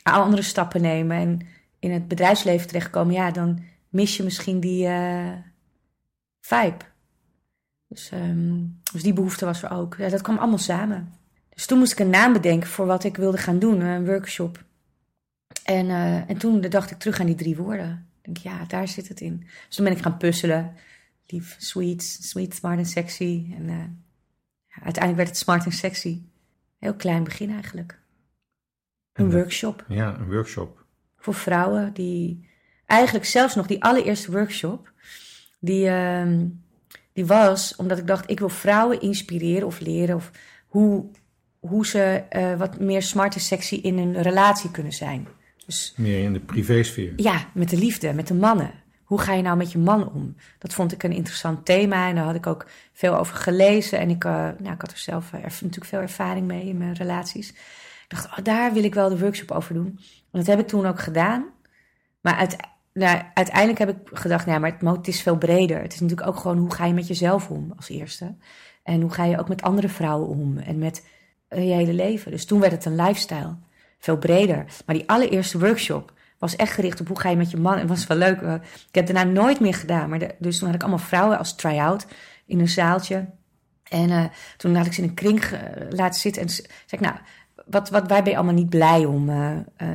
[0.02, 1.40] andere stappen nemen en
[1.78, 5.32] in het bedrijfsleven terechtkomen, ja, dan mis je misschien die uh,
[6.40, 6.84] vibe.
[7.88, 9.94] Dus, um, dus die behoefte was er ook.
[9.98, 11.12] Ja, dat kwam allemaal samen.
[11.48, 14.64] Dus toen moest ik een naam bedenken voor wat ik wilde gaan doen, een workshop.
[15.64, 18.08] En, uh, en toen dacht ik terug aan die drie woorden.
[18.22, 19.38] Ik denk, ja, daar zit het in.
[19.66, 20.72] Dus toen ben ik gaan puzzelen.
[21.32, 23.46] Lief, sweet, sweet, smart en sexy.
[23.56, 23.76] En uh,
[24.68, 26.22] ja, uiteindelijk werd het smart en sexy.
[26.78, 28.00] Heel klein begin eigenlijk.
[29.12, 29.84] Een workshop.
[29.88, 30.82] Ja, een workshop
[31.22, 32.48] voor vrouwen die
[32.86, 34.92] eigenlijk zelfs nog die allereerste workshop,
[35.60, 36.26] die, uh,
[37.12, 40.30] die was omdat ik dacht, ik wil vrouwen inspireren of leren of
[40.66, 41.10] hoe,
[41.58, 45.28] hoe ze uh, wat meer smart en sexy in een relatie kunnen zijn.
[45.66, 47.12] Dus, meer in de privésfeer.
[47.16, 48.81] Ja, met de liefde, met de mannen.
[49.12, 50.36] Hoe ga je nou met je man om?
[50.58, 53.98] Dat vond ik een interessant thema en daar had ik ook veel over gelezen.
[53.98, 56.94] En ik, uh, nou, ik had er zelf uh, natuurlijk veel ervaring mee in mijn
[56.94, 57.50] relaties.
[57.50, 59.98] Ik dacht, oh, daar wil ik wel de workshop over doen
[60.32, 61.44] dat heb ik toen ook gedaan.
[62.20, 62.56] Maar
[62.92, 65.82] nou, uiteindelijk heb ik gedacht, nou, maar het, het is veel breder.
[65.82, 68.34] Het is natuurlijk ook gewoon hoe ga je met jezelf om als eerste.
[68.82, 71.06] En hoe ga je ook met andere vrouwen om en met
[71.48, 72.30] eh, je hele leven.
[72.30, 73.56] Dus toen werd het een lifestyle.
[73.98, 74.64] Veel breder.
[74.86, 76.12] Maar die allereerste workshop
[76.42, 77.76] was echt gericht op hoe ga je met je man.
[77.76, 78.40] En was wel leuk.
[78.88, 80.08] Ik heb daarna nooit meer gedaan.
[80.08, 82.06] Maar dus toen had ik allemaal vrouwen als try-out
[82.46, 83.28] in een zaaltje.
[83.88, 84.24] En uh,
[84.56, 85.42] toen had ik ze in een kring
[85.90, 86.42] laten zitten.
[86.42, 87.14] En zei ik, nou,
[87.66, 89.28] wat, wat, waar ben je allemaal niet blij om?
[89.28, 89.88] Uh, uh,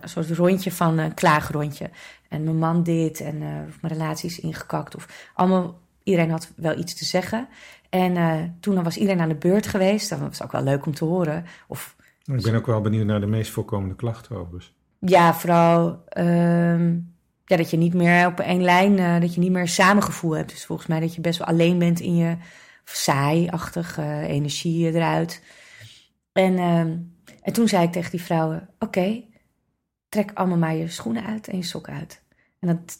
[0.00, 1.90] een soort rondje van een klaagrondje.
[2.28, 4.96] En mijn man dit en mijn relatie is ingekakt.
[4.96, 7.48] Of allemaal, iedereen had wel iets te zeggen.
[7.90, 10.10] En toen was iedereen aan de beurt geweest.
[10.10, 11.44] Dat was ook wel leuk om te horen.
[11.68, 14.74] Of, ik ben ook wel benieuwd naar de meest voorkomende klachten overigens.
[15.06, 16.92] Ja, vooral ehm,
[17.44, 20.50] ja, dat je niet meer op één lijn, dat je niet meer samengevoel hebt.
[20.50, 22.36] Dus volgens mij dat je best wel alleen bent in je
[22.84, 25.42] saai-achtig, energie eruit.
[26.32, 26.96] En, ehm,
[27.42, 29.24] en toen zei ik tegen die vrouwen: Oké,
[30.08, 32.22] trek allemaal maar je schoenen uit en je sokken uit.
[32.60, 32.96] En dat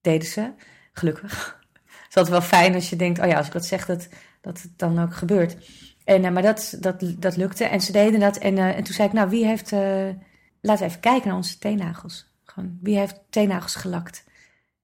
[0.00, 0.52] deden ze,
[0.92, 1.56] gelukkig.
[2.08, 4.08] Het is wel fijn als je denkt: Oh ja, als ik dat zeg, dat,
[4.40, 5.56] dat het dan ook gebeurt.
[6.04, 8.36] En, uh, maar dat, dat, dat lukte en ze deden dat.
[8.36, 9.72] En, en toen zei ik: Nou, wie heeft.
[10.68, 12.32] Laten we even kijken naar onze teennagels.
[12.44, 14.24] Gewoon, wie heeft teennagels gelakt?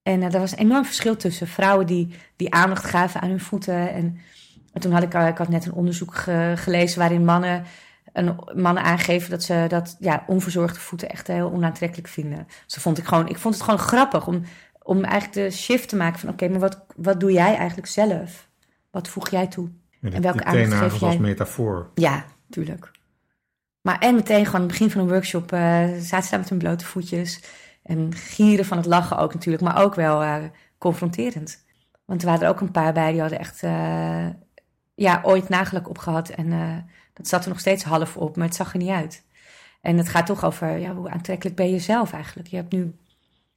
[0.03, 3.92] En er was een enorm verschil tussen vrouwen die, die aandacht gaven aan hun voeten.
[3.92, 4.18] En,
[4.73, 7.64] en toen had ik, ik had net een onderzoek ge, gelezen waarin mannen
[8.12, 12.47] een, mannen aangeven dat ze dat ja, onverzorgde voeten echt heel onaantrekkelijk vinden.
[12.66, 14.42] Dus vond ik gewoon, ik vond het gewoon grappig om,
[14.83, 17.88] om eigenlijk de shift te maken van oké, okay, maar wat, wat doe jij eigenlijk
[17.88, 18.49] zelf?
[18.90, 19.68] Wat voeg jij toe?
[20.01, 21.09] En, en welke aandacht geef jij?
[21.09, 21.90] als metafoor.
[21.94, 22.90] Ja, tuurlijk.
[23.85, 25.61] Maar en meteen gewoon aan het begin van een workshop uh,
[25.99, 27.42] zaten ze daar met hun blote voetjes.
[27.83, 30.37] En gieren van het lachen ook natuurlijk, maar ook wel uh,
[30.79, 31.64] confronterend.
[32.05, 34.27] Want er waren er ook een paar bij die hadden echt uh,
[34.94, 36.29] ja, ooit nagelak opgehad.
[36.29, 36.51] En
[37.12, 39.25] dat zat er nog steeds half op, maar het zag er niet uit.
[39.81, 42.49] En het gaat toch over ja, hoe aantrekkelijk ben je zelf eigenlijk.
[42.49, 42.97] Je hebt nu,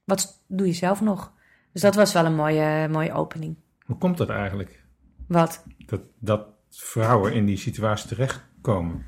[0.04, 1.34] wat doe je zelf nog?
[1.72, 3.56] Dus dat was wel een mooie, mooie opening.
[3.86, 4.84] Hoe komt dat eigenlijk?
[5.28, 5.64] Wat?
[5.86, 9.06] Dat, dat vrouwen in die situatie terechtkomen.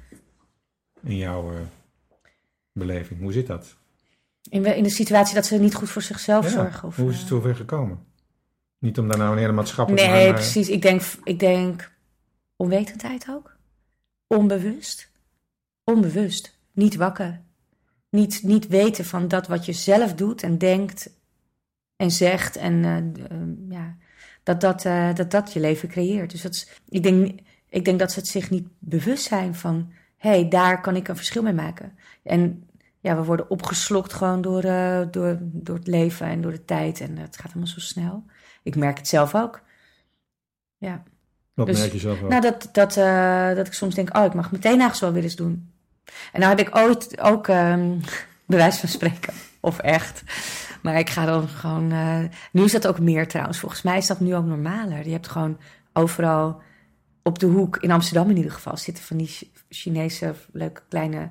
[1.03, 1.59] In jouw uh,
[2.71, 3.19] beleving.
[3.19, 3.77] Hoe zit dat?
[4.49, 6.87] In, in de situatie dat ze niet goed voor zichzelf ja, zorgen?
[6.87, 8.05] Of, hoe is het zover gekomen?
[8.77, 10.09] Niet om daar nou een hele maatschappelijke...
[10.09, 10.69] Nee, aan, precies.
[10.69, 11.91] Ik denk, ik denk
[12.55, 13.57] onwetendheid ook
[14.27, 15.11] onbewust.
[15.83, 16.57] Onbewust.
[16.71, 17.41] Niet wakker.
[18.09, 21.09] Niet, niet weten van dat wat je zelf doet en denkt
[21.95, 22.55] en zegt.
[22.55, 22.97] En uh,
[23.37, 23.97] uh, ja,
[24.43, 26.31] dat dat, uh, dat dat je leven creëert.
[26.31, 29.91] Dus dat is, ik, denk, ik denk dat ze het zich niet bewust zijn van...
[30.19, 31.97] hé, hey, daar kan ik een verschil mee maken.
[32.23, 34.61] En ja, we worden opgeslokt gewoon door,
[35.11, 36.99] door, door het leven en door de tijd.
[36.99, 38.23] En het gaat allemaal zo snel.
[38.63, 39.61] Ik merk het zelf ook.
[40.77, 41.03] Ja.
[41.53, 42.29] Wat dus, merk je zelf ook?
[42.29, 45.23] Nou, dat, dat, uh, dat ik soms denk, oh, ik mag meteen nagels wel weer
[45.23, 45.71] eens doen.
[46.31, 47.99] En nou heb ik ooit ook um,
[48.45, 49.33] bewijs van spreken.
[49.59, 50.23] Of echt.
[50.81, 51.91] Maar ik ga dan gewoon...
[51.91, 52.19] Uh,
[52.51, 53.59] nu is dat ook meer trouwens.
[53.59, 55.05] Volgens mij is dat nu ook normaler.
[55.05, 55.57] Je hebt gewoon
[55.93, 56.61] overal
[57.23, 61.29] op de hoek, in Amsterdam in ieder geval, zitten van die Chinese leuke kleine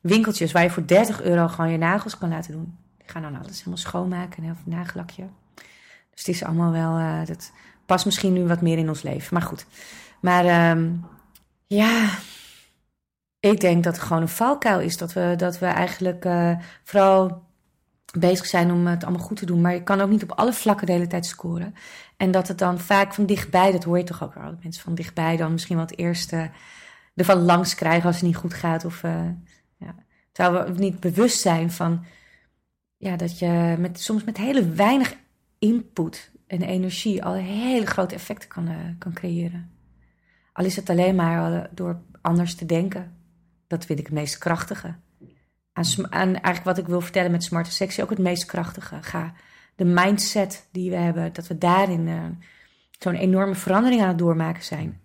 [0.00, 2.78] winkeltjes waar je voor 30 euro gewoon je nagels kan laten doen.
[2.98, 5.24] Die gaan dan alles helemaal schoonmaken en heel nagellakje.
[6.10, 6.98] Dus het is allemaal wel...
[6.98, 7.52] Uh, dat,
[7.86, 9.34] past misschien nu wat meer in ons leven.
[9.34, 9.66] Maar goed.
[10.20, 11.04] Maar um,
[11.66, 12.10] ja,
[13.40, 14.96] ik denk dat het gewoon een valkuil is.
[14.96, 16.52] Dat we, dat we eigenlijk uh,
[16.84, 17.42] vooral
[18.18, 19.60] bezig zijn om het allemaal goed te doen.
[19.60, 21.74] Maar je kan ook niet op alle vlakken de hele tijd scoren.
[22.20, 24.44] En dat het dan vaak van dichtbij, dat hoor je toch ook wel.
[24.44, 26.50] Dat mensen van dichtbij dan misschien wel het eerste
[27.14, 28.84] ervan langs krijgen als het niet goed gaat.
[28.84, 29.28] Of, uh,
[29.76, 29.94] ja.
[30.32, 32.04] Terwijl we niet bewust zijn van
[32.96, 35.16] ja, dat je met, soms met hele weinig
[35.58, 39.70] input en energie al hele grote effecten kan, uh, kan creëren.
[40.52, 43.16] Al is het alleen maar door anders te denken.
[43.66, 44.94] Dat vind ik het meest krachtige.
[45.72, 49.02] Aan, eigenlijk wat ik wil vertellen met smart sectie ook het meest krachtige.
[49.02, 49.32] Ga
[49.80, 52.24] de mindset die we hebben, dat we daarin uh,
[52.90, 55.00] zo'n enorme verandering aan het doormaken zijn.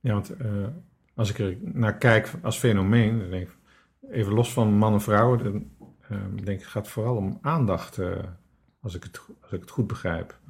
[0.00, 0.66] Ja, want uh,
[1.14, 3.56] als ik er naar kijk als fenomeen, dan denk ik,
[4.10, 5.70] even los van man en vrouw, dan
[6.34, 8.00] denk ik, het gaat vooral om aandacht,
[8.80, 10.40] als, ik het, als ik het goed begrijp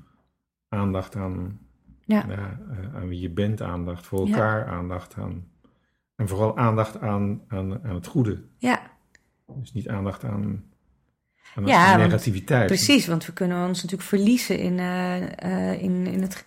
[0.68, 1.60] aandacht aan,
[2.04, 2.26] ja.
[2.94, 4.72] aan wie je bent, aandacht voor elkaar, ja.
[4.72, 5.50] aandacht aan.
[6.14, 8.42] En vooral aandacht aan, aan, aan het goede.
[8.58, 8.90] Ja.
[9.46, 10.64] Dus niet aandacht aan,
[11.64, 12.68] ja, negativiteit.
[12.68, 16.44] Want, precies, want we kunnen ons natuurlijk verliezen in, uh, uh, in, in het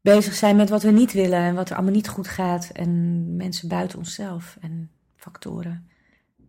[0.00, 2.70] bezig zijn met wat we niet willen en wat er allemaal niet goed gaat.
[2.72, 5.88] En mensen buiten onszelf en factoren.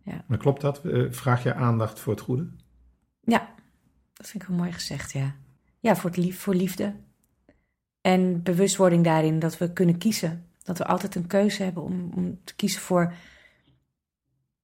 [0.04, 0.24] Ja.
[0.26, 0.80] Maar klopt dat?
[1.10, 2.48] Vraag je aandacht voor het goede?
[3.20, 3.48] Ja,
[4.12, 5.34] dat vind ik wel mooi gezegd, ja
[5.84, 6.94] ja, voor, het lief, voor liefde.
[8.00, 10.46] En bewustwording daarin dat we kunnen kiezen.
[10.62, 13.14] Dat we altijd een keuze hebben om, om te kiezen voor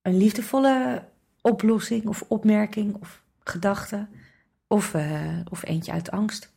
[0.02, 1.04] een liefdevolle
[1.42, 4.08] oplossing of opmerking of gedachte.
[4.66, 6.52] Of, uh, of eentje uit angst.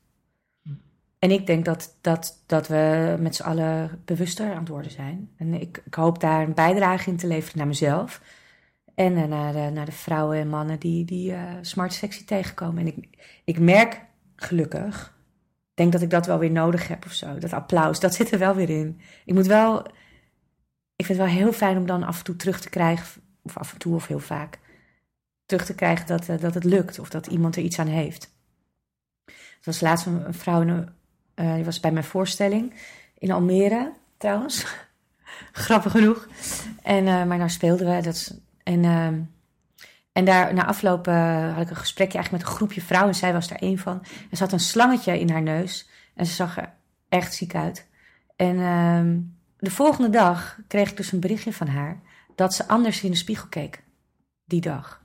[1.19, 5.29] En ik denk dat, dat, dat we met z'n allen bewuster aan het worden zijn.
[5.37, 8.21] En ik, ik hoop daar een bijdrage in te leveren naar mezelf.
[8.95, 12.77] En uh, naar, de, naar de vrouwen en mannen die, die uh, smart sexy tegenkomen.
[12.77, 13.07] En ik,
[13.43, 14.01] ik merk
[14.35, 15.17] gelukkig.
[15.73, 17.37] Denk dat ik dat wel weer nodig heb of zo.
[17.37, 18.99] Dat applaus, dat zit er wel weer in.
[19.25, 19.85] Ik moet wel.
[20.95, 23.57] Ik vind het wel heel fijn om dan af en toe terug te krijgen, of
[23.57, 24.59] af en toe of heel vaak,
[25.61, 28.33] te krijgen dat, uh, dat het lukt of dat iemand er iets aan heeft.
[29.25, 32.73] Er was laatst een, een vrouw, uh, die was bij mijn voorstelling
[33.17, 34.65] in Almere trouwens.
[35.51, 36.27] Grappig genoeg.
[36.81, 38.01] En, uh, maar daar speelden we.
[38.01, 39.19] Dat, en ehm,
[40.11, 43.11] en daar na afloop had ik een gesprekje eigenlijk met een groepje vrouwen.
[43.11, 44.03] En zij was er één van.
[44.29, 45.89] En ze had een slangetje in haar neus.
[46.15, 46.73] En ze zag er
[47.09, 47.87] echt ziek uit.
[48.35, 49.01] En uh,
[49.57, 52.01] de volgende dag kreeg ik dus een berichtje van haar
[52.35, 53.83] dat ze anders in de spiegel keek
[54.45, 55.02] die dag.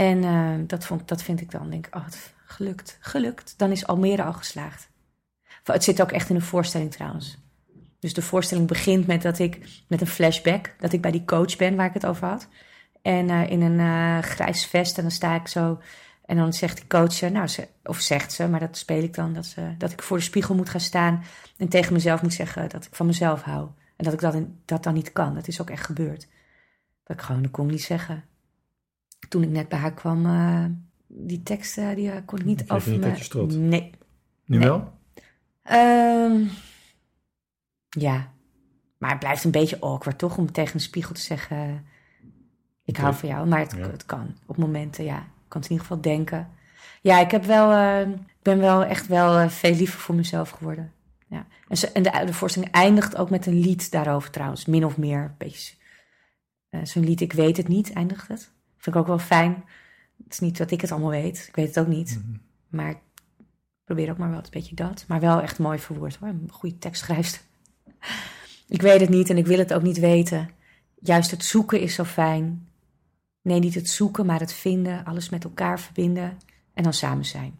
[0.00, 2.06] En uh, dat, vond, dat vind ik dan, denk ik, oh,
[2.44, 3.54] gelukt, gelukt.
[3.56, 4.88] Dan is Almere al geslaagd.
[5.64, 7.38] Het zit ook echt in de voorstelling trouwens.
[7.98, 11.56] Dus de voorstelling begint met dat ik met een flashback, dat ik bij die coach
[11.56, 12.48] ben waar ik het over had.
[13.02, 15.80] En uh, in een uh, grijs vest en dan sta ik zo.
[16.24, 19.32] En dan zegt die coach, nou, ze, of zegt ze, maar dat speel ik dan,
[19.32, 21.22] dat, ze, dat ik voor de spiegel moet gaan staan
[21.56, 23.68] en tegen mezelf moet zeggen dat ik van mezelf hou.
[23.96, 25.34] En dat ik dat, dat dan niet kan.
[25.34, 26.28] Dat is ook echt gebeurd.
[27.04, 28.24] Dat ik gewoon, dat kon niet zeggen.
[29.30, 30.64] Toen ik net bij haar kwam, uh,
[31.06, 33.46] die teksten, die kon ik niet over niet me...
[33.56, 33.90] Nee.
[34.44, 34.68] Nu nee.
[34.68, 34.92] wel?
[35.72, 36.50] Um,
[37.88, 38.32] ja,
[38.98, 41.86] maar het blijft een beetje awkward toch om tegen een spiegel te zeggen:
[42.84, 43.48] Ik hou van jou.
[43.48, 43.90] Maar het, Ja.
[43.90, 45.18] het kan op momenten, ja.
[45.18, 46.48] Ik kan het in ieder geval denken.
[47.02, 50.50] Ja, ik heb wel, eh, ik ben wel echt wel eh, veel liever voor mezelf
[50.50, 50.92] geworden.
[51.28, 51.46] Ja.
[51.68, 54.96] En, ze, en de, de voorstelling eindigt ook met een lied daarover trouwens, min of
[54.96, 55.20] meer.
[55.22, 55.74] Een beetje
[56.68, 58.52] eh, zo'n lied, ik weet het niet, eindigt het.
[58.80, 59.64] Vind ik ook wel fijn.
[60.24, 62.20] Het is niet dat ik het allemaal weet, ik weet het ook niet.
[62.24, 62.38] Mhm.
[62.68, 62.98] Maar ik
[63.84, 65.04] probeer ook maar wel een beetje dat.
[65.08, 66.28] Maar wel echt mooi verwoord hoor.
[66.28, 67.40] Een goede tekstschrijfster.
[68.68, 70.50] Ik weet het niet en ik wil het ook niet weten.
[71.00, 72.68] Juist het zoeken is zo fijn.
[73.42, 75.04] Nee, niet het zoeken, maar het vinden.
[75.04, 76.38] Alles met elkaar verbinden.
[76.74, 77.58] En dan samen zijn.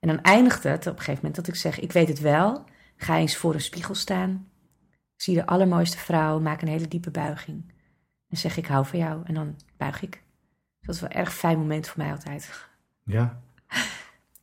[0.00, 2.64] En dan eindigt het op een gegeven moment dat ik zeg: Ik weet het wel.
[2.96, 4.48] Ga eens voor een spiegel staan.
[5.16, 6.40] Zie de allermooiste vrouw.
[6.40, 7.72] Maak een hele diepe buiging.
[8.28, 9.22] En zeg: Ik hou van jou.
[9.24, 10.22] En dan buig ik.
[10.86, 12.68] Dat is wel een erg fijn moment voor mij altijd
[13.02, 13.40] Ja.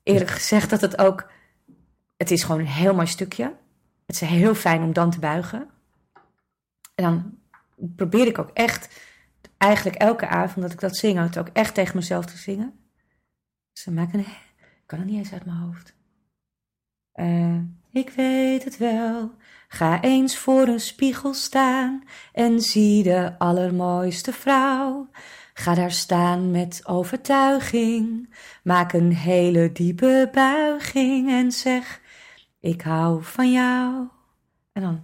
[0.04, 1.32] eerlijk gezegd dat het ook.
[2.18, 3.56] Het is gewoon een heel mooi stukje.
[4.06, 5.70] Het is heel fijn om dan te buigen.
[6.96, 7.38] En dan
[7.96, 9.02] probeer ik ook echt,
[9.58, 12.74] eigenlijk elke avond dat ik dat zing, het ook echt tegen mezelf te zingen.
[13.72, 14.26] Ze maken een.
[14.26, 15.96] Ik kan het niet eens uit mijn hoofd.
[17.12, 17.58] Eh,
[17.92, 19.32] ik weet het wel.
[19.68, 25.10] Ga eens voor een spiegel staan en zie de allermooiste vrouw.
[25.54, 28.34] Ga daar staan met overtuiging.
[28.64, 32.02] Maak een hele diepe buiging en zeg:
[32.60, 34.08] Ik hou van jou.
[34.72, 35.04] En dan.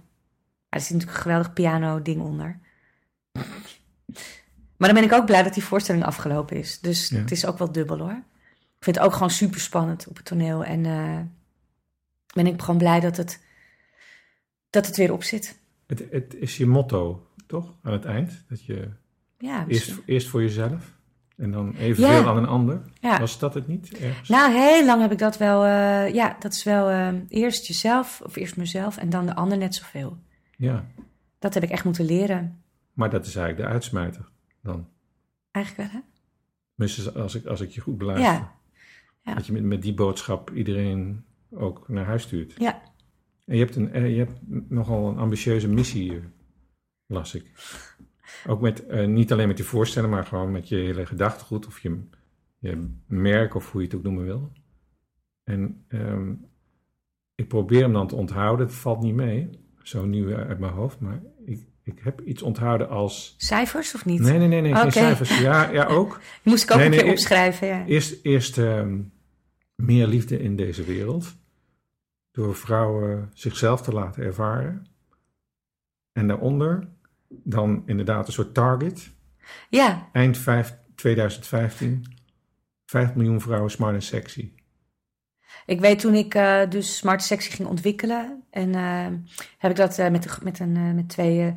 [0.68, 2.58] Er zit natuurlijk een geweldig piano-ding onder.
[4.76, 6.80] Maar dan ben ik ook blij dat die voorstelling afgelopen is.
[6.80, 7.18] Dus Ja.
[7.18, 8.22] het is ook wel dubbel hoor.
[8.78, 10.64] Ik vind het ook gewoon super spannend op het toneel.
[10.64, 11.18] En eh,
[12.34, 13.40] ben ik gewoon blij dat het,
[14.70, 15.58] dat het weer op zit.
[15.86, 17.74] Het, het is je motto, toch?
[17.82, 18.44] Aan het eind.
[18.48, 18.90] Dat je
[19.40, 20.02] Ja, eerst, misschien.
[20.06, 20.98] eerst voor jezelf
[21.36, 22.24] en dan evenveel Ja.
[22.24, 22.82] aan een ander.
[23.00, 23.18] ja.
[23.18, 23.98] Was dat het niet?
[23.98, 24.28] Ergens?
[24.28, 25.64] Nou, heel lang heb ik dat wel.
[25.64, 29.58] eh, ja, dat is wel eh, eerst jezelf, of eerst mezelf en dan de ander
[29.58, 30.18] net zoveel.
[30.56, 30.86] Ja.
[31.38, 32.62] Dat heb ik echt moeten leren.
[32.92, 34.28] Maar dat is eigenlijk de uitsmijter
[34.62, 34.88] dan.
[35.50, 37.20] Eigenlijk wel, hè?
[37.20, 38.32] Als ik, als ik je goed beluister.
[38.32, 38.52] Ja.
[39.22, 39.34] Ja.
[39.34, 42.54] Dat je met, met die boodschap iedereen ook naar huis stuurt.
[42.58, 42.82] Ja.
[43.46, 44.38] En je hebt, een, eh, je hebt
[44.70, 46.22] nogal een ambitieuze missie, eh,
[47.06, 47.50] las ik.
[48.46, 51.78] Ook met, eh, niet alleen met die voorstellen, maar gewoon met je hele gedachtegoed of
[51.80, 52.00] je,
[52.58, 54.52] je merk of hoe je het ook noemen wil.
[55.44, 56.32] En ehm,
[57.34, 58.66] ik probeer hem dan te onthouden.
[58.66, 59.50] Het valt niet mee,
[59.82, 61.00] zo nu uit mijn hoofd.
[61.00, 63.34] Maar ik, ik heb iets onthouden als...
[63.38, 64.20] Cijfers of niet?
[64.20, 65.38] Nee, nee, nee, nee geen cijfers.
[65.40, 66.20] Ja, ja, ook.
[66.20, 66.20] Die
[66.52, 67.86] moest ik ook Nee, een keer ik- opschrijven, ja.
[67.86, 69.00] Eerst, eerst ehm,
[69.74, 71.34] meer liefde in deze wereld.
[72.30, 74.86] Door vrouwen zichzelf te laten ervaren.
[76.12, 76.88] En daaronder
[77.30, 79.10] dan inderdaad een soort target.
[79.68, 82.04] Ja, Eind vijf- 2015.
[82.86, 84.52] 5 miljoen vrouwen smart en sexy.
[85.66, 88.42] ik weet toen ik eh, dus Smart Sexy ging ontwikkelen.
[88.50, 89.06] En eh,
[89.58, 91.54] heb ik dat eh, met, met, een, met twee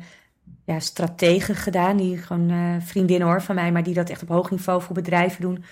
[0.64, 1.96] ja, strategen gedaan.
[1.96, 5.40] Die gewoon vriendinnen hoor van mij, maar die dat echt op hoog niveau voor bedrijven
[5.40, 5.64] doen.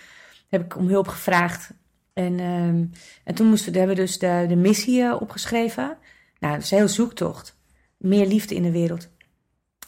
[0.48, 1.72] Heb ik om hulp gevraagd.
[2.12, 2.84] En, ehm,
[3.24, 5.96] en toen moesten hebben we dus de, de missie opgeschreven.
[6.38, 7.57] Nou, dat is een heel zoektocht.
[7.98, 9.11] Meer liefde in de wereld.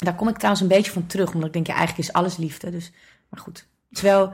[0.05, 2.37] Daar kom ik trouwens een beetje van terug, omdat ik denk, ja, eigenlijk is alles
[2.37, 2.71] liefde.
[2.71, 2.93] Dus,
[3.29, 4.33] maar goed, het is wel,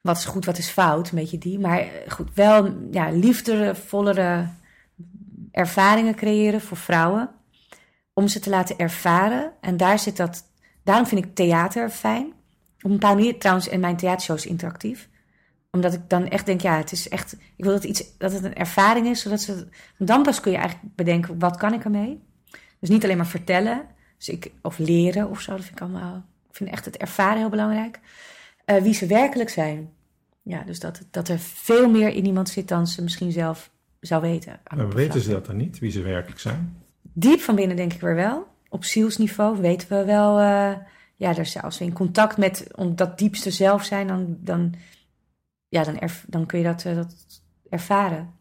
[0.00, 1.58] wat is goed, wat is fout, een beetje die.
[1.58, 4.48] Maar eh, goed, wel ja, liefdevollere
[5.50, 7.30] ervaringen creëren voor vrouwen.
[8.12, 9.52] Om ze te laten ervaren.
[9.60, 10.42] En daar zit dat,
[10.82, 12.26] daarom vind ik theater fijn.
[12.26, 15.08] Op een bepaalde manier, trouwens, en mijn theatershow is interactief
[15.74, 17.32] omdat ik dan echt denk, ja, het is echt.
[17.56, 19.68] Ik wil dat, iets, dat het een ervaring is, zodat ze.
[19.98, 22.22] Dan pas kun je eigenlijk bedenken, wat kan ik ermee?
[22.80, 23.86] Dus niet alleen maar vertellen,
[24.24, 25.52] dus ik, of leren of zo.
[25.52, 26.24] Dat vind ik allemaal.
[26.50, 28.00] Ik vind echt het ervaren heel belangrijk.
[28.64, 29.92] Eh, wie ze werkelijk zijn.
[30.42, 33.70] Ja, dus dat, dat er veel meer in iemand zit dan ze misschien zelf
[34.00, 34.60] zou weten.
[34.76, 36.82] Maar weten ze dat dan niet, wie ze werkelijk zijn?
[37.02, 38.46] Diep van binnen denk ik weer wel.
[38.68, 40.38] Op zielsniveau weten we wel.
[40.38, 40.76] eh,
[41.16, 44.74] ja, dus als we in contact met dat diepste zelf zijn, dan, dan,
[45.68, 47.14] ja, dan, dan kun je dat, eh, dat
[47.68, 48.32] ervaren.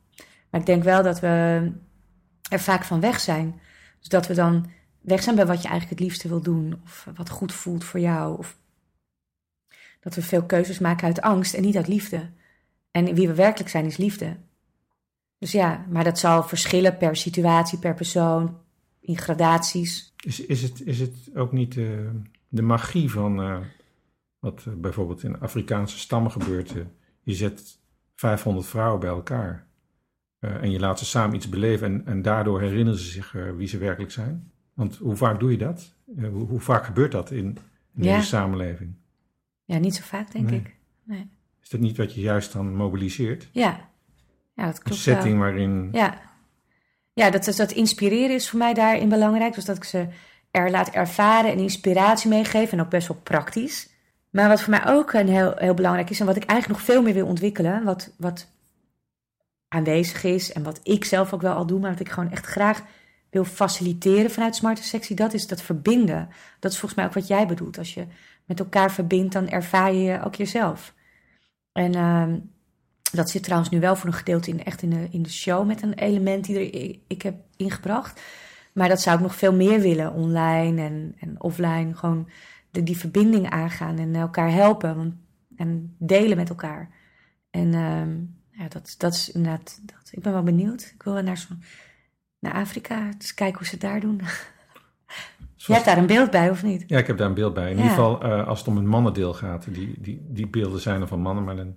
[0.49, 1.27] Maar ik denk wel dat we
[2.49, 3.59] er vaak van weg zijn.
[3.99, 4.65] Dus dat we dan
[5.03, 6.81] weg zijn bij wat je eigenlijk het liefste wil doen.
[6.83, 8.37] Of wat goed voelt voor jou.
[8.37, 8.57] Of
[9.99, 12.29] dat we veel keuzes maken uit angst en niet uit liefde.
[12.91, 14.37] En wie we werkelijk zijn is liefde.
[15.37, 18.57] Dus ja, maar dat zal verschillen per situatie, per persoon,
[18.99, 20.13] in gradaties.
[20.25, 22.09] Is, is, het, is het ook niet uh,
[22.47, 23.57] de magie van uh,
[24.39, 26.73] wat bijvoorbeeld in Afrikaanse stammen gebeurt?
[27.23, 27.79] je zet
[28.15, 29.67] 500 vrouwen bij elkaar
[30.39, 33.77] en je laat ze samen iets beleven en, en daardoor herinneren ze zich wie ze
[33.77, 34.52] werkelijk zijn.
[34.73, 35.93] Want hoe vaak doe je dat?
[36.15, 37.57] Hoe, hoe, vaak gebeurt dat in,
[37.95, 38.15] in Ja.
[38.15, 38.93] deze samenleving?
[39.65, 40.59] Ja, niet zo vaak, denk Nee.
[40.59, 40.75] ik.
[41.03, 41.29] Nee.
[41.61, 43.49] Is dat niet wat je juist dan mobiliseert?
[43.51, 43.89] Ja,
[44.55, 45.15] ja dat Een klopt wel.
[45.15, 46.21] setting waarin Ja,
[47.13, 49.53] ja dat, dat, dat inspireren is voor mij daarin belangrijk.
[49.53, 50.07] Dus dat ik ze
[50.51, 52.77] er laat ervaren en inspiratie meegeven.
[52.77, 53.91] En ook best wel praktisch.
[54.29, 56.19] Maar wat voor mij ook een heel, heel belangrijk is...
[56.19, 57.83] en wat ik eigenlijk nog veel meer wil ontwikkelen...
[57.83, 58.47] wat, wat
[59.67, 61.79] aanwezig is en wat ik zelf ook wel al doe...
[61.79, 62.83] maar wat ik gewoon echt graag
[63.33, 65.13] wil faciliteren vanuit Smart Sexy...
[65.13, 66.29] dat is dat verbinden.
[66.59, 67.77] Dat is volgens mij ook wat jij bedoelt.
[67.77, 68.05] Als je
[68.45, 70.93] met elkaar verbindt, dan ervaar je ook jezelf.
[71.71, 71.95] En...
[71.95, 72.35] ehm,
[73.13, 75.67] dat zit trouwens nu wel voor een gedeelte in, echt in de, in de show
[75.67, 78.21] met een element die er, ik, heb ingebracht.
[78.73, 81.95] Maar dat zou ik nog veel meer willen, online en, en offline.
[81.95, 82.29] Gewoon
[82.71, 85.25] de, die verbinding aangaan en elkaar helpen
[85.55, 86.89] en delen met elkaar.
[87.49, 88.11] En ehm,
[88.61, 90.91] ja, dat, dat is inderdaad, dat, ik ben wel benieuwd.
[90.95, 91.47] Ik wil naar,
[92.43, 94.21] naar Afrika, dus kijken hoe ze het daar doen.
[95.55, 96.83] Je hebt daar een beeld bij, of niet?
[96.87, 97.63] Ja, ik heb daar een beeld bij.
[97.71, 97.81] In Ja.
[97.81, 99.73] ieder geval eh, als het om een mannendeel gaat.
[99.73, 101.75] Die, die, die beelden zijn er van mannen, maar, dan,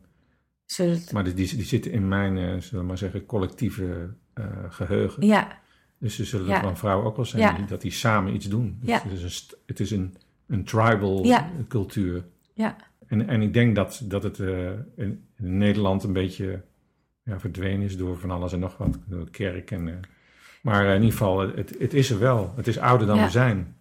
[0.77, 5.27] het- maar die, die zitten in mijn, eh, zullen we maar zeggen, collectieve eh, geheugen.
[5.27, 5.59] ja,
[5.99, 6.57] Dus er zullen Ja.
[6.57, 7.53] er van vrouwen ook wel zijn Ja.
[7.53, 8.77] die, dat die samen iets doen.
[8.81, 9.03] Dus Ja.
[9.03, 10.15] Het is een, st- het is een,
[10.47, 11.27] een tribal
[11.69, 12.25] cultuur.
[12.55, 14.39] ja, En, en ik denk dat, dat het
[14.97, 16.63] in, Nederland een beetje
[17.23, 18.99] ja, verdwenen is door van alles en nog wat.
[19.07, 19.71] Door kerk.
[19.71, 20.01] En,
[20.67, 22.53] maar in ieder geval, het, het is er wel.
[22.57, 23.25] Het is ouder dan Ja.
[23.25, 23.77] we zijn.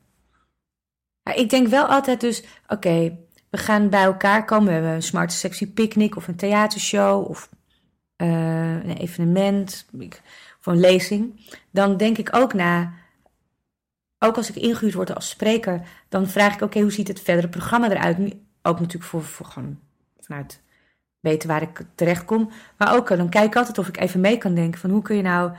[1.36, 3.18] Ik denk wel altijd dus, oké,
[3.50, 4.68] we gaan bij elkaar komen.
[4.68, 7.50] We hebben een smart sexy picknick of een theatershow of
[8.16, 9.86] eh, een evenement
[10.60, 11.50] of een lezing.
[11.72, 12.94] Dan denk ik ook na,
[14.20, 17.50] ook als ik ingehuurd word als spreker, dan vraag ik, oké, hoe ziet het verdere
[17.50, 18.18] programma eruit?
[18.62, 19.80] Ook natuurlijk voor, voor gewoon
[20.20, 20.62] vanuit
[21.20, 22.50] weten waar ik terecht kom.
[22.78, 25.02] Maar ook, eh, dan kijk ik altijd of ik even mee kan denken van hoe
[25.02, 25.52] kun je nou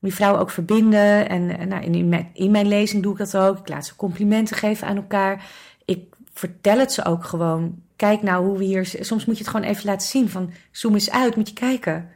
[0.00, 1.28] die vrouwen ook verbinden.
[1.28, 3.58] En, nou, in, mijn, in mijn lezing doe ik dat ook.
[3.58, 5.50] Ik laat ze complimenten geven aan elkaar.
[5.84, 7.82] Ik vertel het ze ook gewoon.
[7.96, 8.86] Kijk nou hoe we hier...
[8.86, 10.28] Soms moet je het gewoon even laten zien.
[10.28, 12.08] Van zoom eens uit, moet je kijken.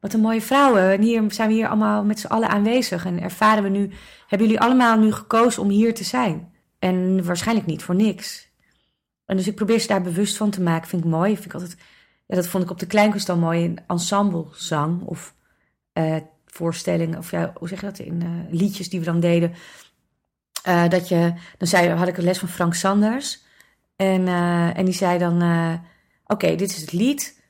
[0.00, 0.92] Wat een mooie vrouwen.
[0.92, 3.04] En hier zijn we hier allemaal met z'n allen aanwezig.
[3.04, 3.90] En ervaren we nu...
[4.26, 6.52] Hebben jullie allemaal nu gekozen om hier te zijn?
[6.78, 8.50] En waarschijnlijk niet voor niks.
[9.26, 10.88] En dus ik probeer ze daar bewust van te maken.
[10.88, 11.32] Vind ik mooi.
[11.34, 11.76] Vind ik altijd...
[12.26, 13.62] Ja, dat vond ik op de Kleinkunst al mooi.
[13.62, 15.34] In ensemblezang of...
[15.92, 16.16] eh,
[16.54, 19.54] voorstellingen, of ja, hoe zeg je dat, in eh, liedjes die we dan deden.
[20.62, 23.42] Eh, dat je, dan zei, had ik een les van Frank Sanders.
[23.96, 25.42] En, eh, en die zei dan,
[26.26, 27.40] oké, dit is het lied.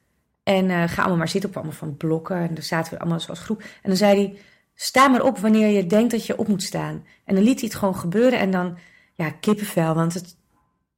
[0.42, 2.36] En ga allemaal maar zitten op allemaal van blokken.
[2.36, 3.60] En dan zaten we allemaal zoals groep.
[3.60, 4.38] En dan zei hij,
[4.74, 7.06] sta maar op wanneer je denkt dat je op moet staan.
[7.24, 8.38] En dan liet hij het gewoon gebeuren.
[8.38, 8.78] En dan,
[9.14, 9.94] ja, kippenvel.
[9.94, 10.36] Want het,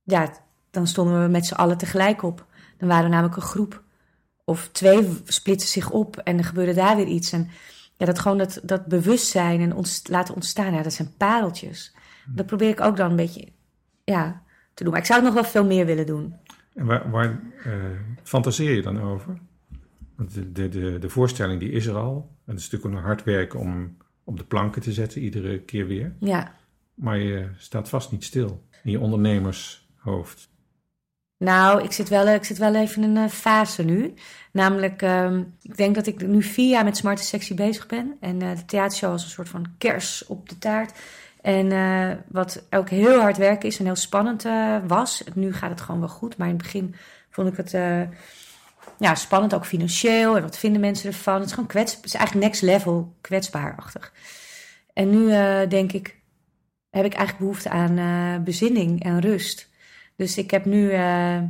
[0.02, 0.32] ja,
[0.70, 2.46] dan stonden we met z'n allen tegelijk op.
[2.78, 3.82] Dan waren we namelijk een groep.
[4.44, 7.32] Of twee splitsen zich op en er gebeurde daar weer iets.
[7.32, 7.50] En
[7.96, 11.94] ja, dat gewoon dat, dat bewustzijn en ons laten ontstaan, ja, dat zijn pareltjes.
[12.26, 13.48] Dat probeer ik ook dan een beetje
[14.04, 14.42] ja,
[14.74, 14.92] te doen.
[14.92, 16.34] Maar ik zou het nog wel veel meer willen doen.
[16.74, 17.72] En waar, waar eh,
[18.22, 19.38] fantaseer je dan over?
[20.16, 22.30] Want de, de, de, de voorstelling die is er al.
[22.44, 25.86] En het is natuurlijk nog hard werken om op de planken te zetten, iedere keer
[25.86, 26.14] weer.
[26.20, 26.54] Ja,
[26.94, 30.48] Maar je staat vast niet stil in je ondernemershoofd.
[31.44, 34.14] Nou, ik zit wel, ik zit wel even in een eh, fase nu.
[34.52, 38.16] Namelijk, ehm, ik denk dat ik nu vier jaar met Smart Sexy bezig ben.
[38.20, 40.98] En eh, de theatershow was een soort van kers op de taart.
[41.40, 44.46] En eh, wat ook heel hard werken is en heel spannend
[44.86, 45.24] was.
[45.34, 46.36] Nu gaat het gewoon wel goed.
[46.36, 46.94] Maar in het begin
[47.30, 47.70] vond ik het
[48.98, 50.36] ja, spannend, ook financieel.
[50.36, 51.34] En wat vinden mensen ervan?
[51.34, 54.12] Het is gewoon kwets, het is eigenlijk next level kwetsbaarachtig.
[54.92, 55.26] En nu
[55.66, 56.20] denk ik,
[56.90, 59.72] heb ik eigenlijk behoefte aan bezinning en rust.
[60.16, 61.42] Dus ik heb nu, eh,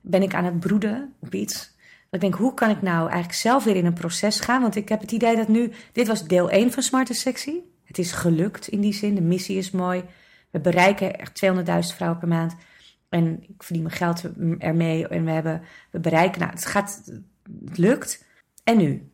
[0.00, 1.72] ben ik aan het broeden op iets.
[2.10, 4.62] Dat ik denk, hoe kan ik nou eigenlijk zelf weer in een proces gaan?
[4.62, 7.54] Want ik heb het idee dat nu, dit was deel 1 van Smart and Sexy.
[7.84, 10.04] Het is gelukt in die zin, de missie is mooi.
[10.50, 12.56] We bereiken echt 200.000 vrouwen per maand.
[13.08, 14.22] En ik verdien mijn geld
[14.58, 15.08] ermee.
[15.08, 17.02] En we, hebben, we bereiken, nou, het gaat,
[17.64, 18.24] het lukt.
[18.64, 19.10] En nu?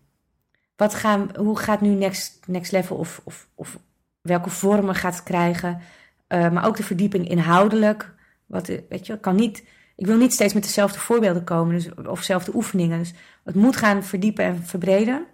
[0.76, 3.78] Wat gaan, hoe gaat nu next, next level of, of, of
[4.20, 5.80] welke vormen gaat het krijgen?
[6.28, 8.14] Uh, maar ook de verdieping inhoudelijk.
[8.50, 9.64] Wat, weet je, kan niet,
[9.96, 12.98] ik wil niet steeds met dezelfde voorbeelden komen dus, of dezelfde oefeningen.
[12.98, 15.26] Dus het moet gaan verdiepen en verbreden.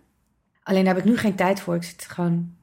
[0.62, 1.74] Alleen daar heb ik nu geen tijd voor.
[1.74, 2.54] Ik zit gewoon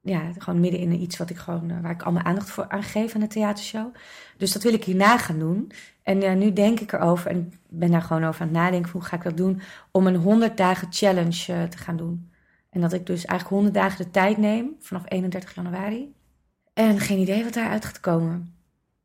[0.00, 2.68] ja, gewoon midden in iets wat ik gewoon, eh, waar ik al mijn aandacht voor
[2.68, 3.94] aan geef aan een theatershow.
[4.36, 5.72] Dus dat wil ik hierna gaan doen.
[6.02, 8.90] En uh, nu denk ik erover en ben daar gewoon over aan het nadenken.
[8.90, 9.60] Hoe ga ik dat doen?
[9.90, 12.30] Om een 100 dagen challenge te gaan doen.
[12.70, 16.14] En dat ik dus eigenlijk 100 dagen de tijd neem vanaf 31 januari.
[16.74, 18.57] En geen idee wat daaruit gaat komen.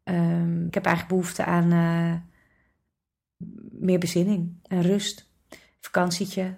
[0.03, 2.13] Um, ik heb eigenlijk behoefte aan uh,
[3.71, 5.29] meer bezinning en rust.
[5.79, 6.53] Vakantietje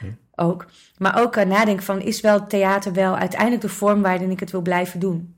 [0.00, 0.16] okay.
[0.46, 0.66] ook.
[0.98, 4.50] Maar ook uh, nadenken van, is wel theater wel uiteindelijk de vorm waarin ik het
[4.50, 5.34] wil blijven doen?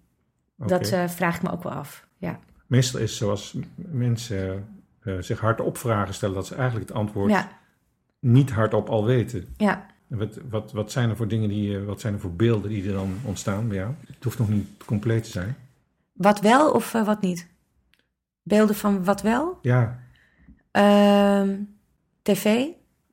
[0.59, 0.79] Okay.
[0.79, 2.41] Dat uh, vraag ik me ook wel af, ja.
[2.67, 4.69] Meestal is zoals mensen
[5.19, 7.49] zich hardop vragen stellen, dat ze eigenlijk het antwoord ja.
[8.19, 9.55] niet hardop al weten.
[9.57, 9.87] Ja.
[10.07, 12.93] Wat, wat, wat zijn er voor dingen die, wat zijn er voor beelden die er
[12.93, 13.95] dan ontstaan bij jou?
[14.07, 15.57] Het hoeft nog niet compleet te zijn.
[16.21, 17.49] Wat wel of uh, wat niet?
[18.43, 19.59] Beelden van wat wel?
[19.63, 19.99] Ja.
[20.73, 21.57] Uh,
[22.23, 22.67] TV.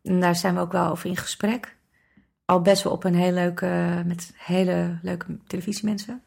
[0.03, 1.75] En daar zijn we ook wel over in gesprek.
[2.45, 6.23] Al best wel op een heel leuke, met hele leuke televisiemensen.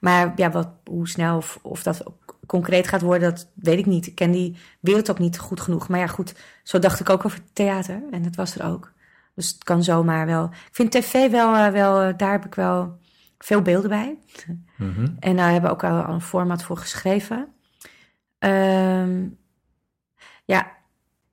[0.00, 2.04] Maar ja, wat, hoe snel of, of dat
[2.46, 4.06] concreet gaat worden, dat weet ik niet.
[4.06, 5.88] Ik ken die wereld ook niet goed genoeg.
[5.88, 8.02] Maar ja, goed, zo dacht ik ook over theater.
[8.10, 8.92] En dat was er ook.
[9.34, 10.44] Dus het kan zomaar wel.
[10.44, 12.98] Ik vind tv wel, uh, wel daar heb ik wel
[13.38, 14.18] veel beelden bij.
[14.76, 15.16] Mm-hmm.
[15.18, 17.48] En daar hebben we ook al een format voor geschreven.
[18.38, 19.38] Um,
[20.44, 20.72] ja,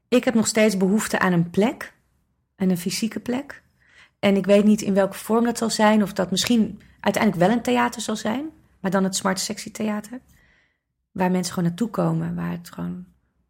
[0.08, 1.94] ik heb nog steeds behoefte aan een plek.
[2.56, 3.64] En een fysieke plek.
[4.20, 6.04] En ik weet niet in welke vorm dat zal zijn.
[6.04, 8.50] Of dat misschien uiteindelijk wel een theater zal zijn.
[8.80, 10.20] Maar dan het Smart Sexy Theater.
[11.12, 12.36] Waar mensen gewoon naartoe komen.
[12.36, 13.06] Waar het gewoon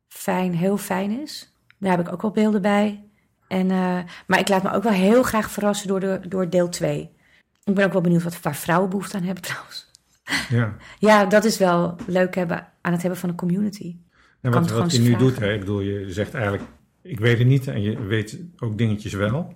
[0.07, 1.53] fijn, heel fijn is.
[1.77, 3.03] Daar heb ik ook wel beelden bij.
[3.47, 6.69] En, uh, maar ik laat me ook wel heel graag verrassen door, de, door deel
[6.69, 7.11] 2.
[7.63, 9.89] Ik ben ook wel benieuwd wat waar vrouwen behoefte aan hebben trouwens.
[10.49, 13.95] Ja, ja dat is wel leuk hebben, aan het hebben van een community.
[14.41, 15.27] Ja, wat, wat je nu vragen.
[15.27, 16.63] doet, hè, ik bedoel, je zegt eigenlijk,
[17.01, 19.53] ik weet het niet en je weet ook dingetjes wel.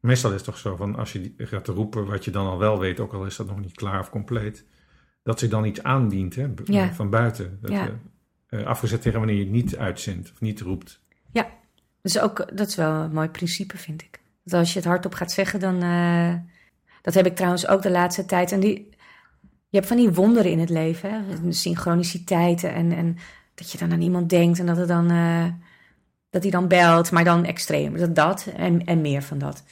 [0.00, 2.78] Meestal is het toch zo van, als je gaat roepen wat je dan al wel
[2.78, 4.64] weet, ook al is dat nog niet klaar of compleet,
[5.22, 6.92] dat zich dan iets aandient hè, ja.
[6.92, 7.58] van buiten.
[7.60, 7.90] Dat, ja.
[8.50, 11.00] uh, afgezet tegen wanneer je het niet uitzendt of niet roept.
[11.32, 11.48] Ja,
[12.02, 14.20] dus ook, dat is wel een mooi principe, vind ik.
[14.44, 15.84] Dat als je het hardop gaat zeggen, dan...
[15.84, 16.34] Uh,
[17.06, 18.52] dat heb ik trouwens ook de laatste tijd.
[18.52, 18.88] En die,
[19.68, 23.16] je hebt van die wonderen in het leven, synchroniciteiten en, en
[23.54, 25.44] dat je dan aan iemand denkt en dat het dan, uh,
[26.30, 27.96] dat hij dan belt, maar dan extreem.
[27.96, 29.62] Dat, dat en, en meer van dat.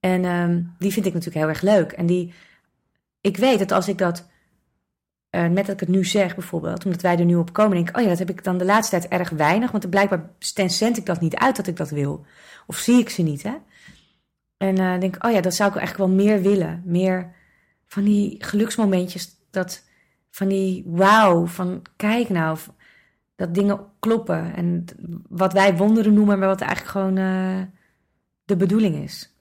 [0.00, 1.92] En um, die vind ik natuurlijk heel erg leuk.
[1.92, 2.34] En die,
[3.20, 4.28] ik weet dat als ik dat,
[5.30, 7.88] uh, met dat ik het nu zeg bijvoorbeeld, omdat wij er nu op komen, denk
[7.88, 10.30] ik, oh ja, dat heb ik dan de laatste tijd erg weinig, want blijkbaar
[10.66, 12.26] zend ik dat niet uit dat ik dat wil.
[12.66, 13.54] Of zie ik ze niet, hè.
[14.58, 16.82] En uh, denk, oh ja, dat zou ik eigenlijk wel meer willen.
[16.84, 17.32] Meer
[17.86, 19.84] van die geluksmomentjes, dat,
[20.30, 22.58] van die wauw, van kijk nou,
[23.36, 24.54] dat dingen kloppen.
[24.54, 24.84] En
[25.28, 27.62] wat wij wonderen noemen, maar wat eigenlijk gewoon uh,
[28.44, 29.34] de bedoeling is.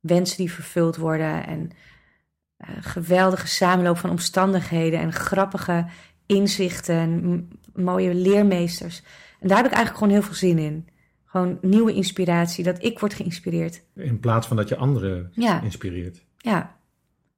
[0.00, 1.70] Wensen die vervuld worden en
[2.58, 5.86] uh, geweldige samenloop van omstandigheden en grappige
[6.26, 9.02] inzichten en mooie leermeesters.
[9.40, 10.88] En daar heb ik eigenlijk gewoon heel veel zin in.
[11.32, 13.82] Gewoon nieuwe inspiratie, dat ik word geïnspireerd.
[13.94, 15.62] In plaats van dat je anderen ja.
[15.62, 16.24] inspireert.
[16.36, 16.76] Ja,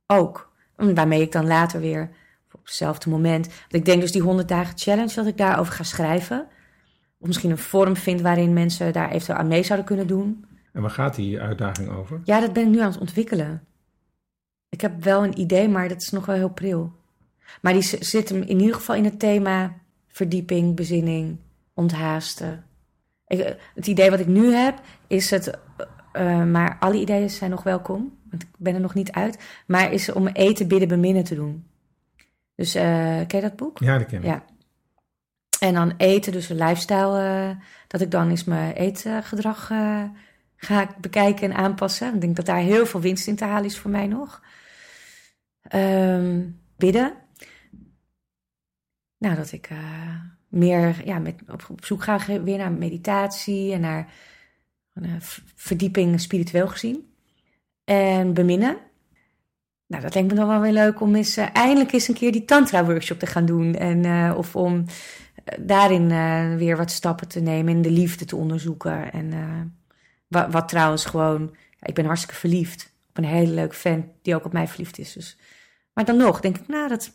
[0.07, 0.53] ook.
[0.77, 2.11] Waarmee ik dan later weer
[2.53, 3.47] op hetzelfde moment.
[3.47, 6.47] Want ik denk dus die 100 dagen challenge dat ik daarover ga schrijven.
[7.19, 10.45] Of misschien een vorm vind waarin mensen daar eventueel aan mee zouden kunnen doen.
[10.73, 12.21] En waar gaat die uitdaging over?
[12.25, 13.65] Ja, dat ben ik nu aan het ontwikkelen.
[14.69, 16.93] Ik heb wel een idee, maar dat is nog wel heel pril.
[17.61, 19.75] Maar die zit hem in ieder geval in het thema
[20.09, 21.39] verdieping, bezinning,
[21.75, 22.65] onthaasten.
[23.27, 25.59] Ik, het idee wat ik nu heb is het,
[26.13, 29.93] uh, maar alle ideeën zijn nog welkom, want ik ben er nog niet uit, maar
[29.93, 31.67] is om eten, bidden, beminnen te doen.
[32.55, 32.83] Dus uh,
[33.27, 33.79] ken je dat boek?
[33.79, 34.25] Ja, dat ken ik.
[34.25, 34.45] Ja.
[35.61, 39.67] En dan eten, dus een lifestyle, uh, dat ik dan eens mijn eetgedrag
[40.57, 42.15] ga bekijken en aanpassen.
[42.15, 44.43] Ik denk dat daar heel veel winst in te halen is voor mij nog.
[45.75, 47.13] Um, bidden.
[49.19, 49.69] Nou, dat ik
[50.55, 54.13] meer ja, met, op, zoek ga weer naar meditatie en naar
[55.55, 57.13] verdieping spiritueel gezien.
[57.85, 58.77] En beminnen.
[59.87, 62.33] Nou, dat lijkt me dan wel weer leuk om eens uh, eindelijk eens een keer
[62.33, 63.75] die tantra-workshop te gaan doen.
[63.75, 64.85] En, uh, of om uh,
[65.61, 66.09] daarin
[66.57, 69.13] weer wat stappen te nemen en de liefde te onderzoeken.
[69.13, 69.33] En
[70.29, 74.45] wat, wat, trouwens gewoon, ik ben hartstikke verliefd op een hele leuke fan die ook
[74.45, 75.13] op mij verliefd is.
[75.13, 75.37] Dus.
[75.93, 77.13] Maar dan nog denk ik, nou, dat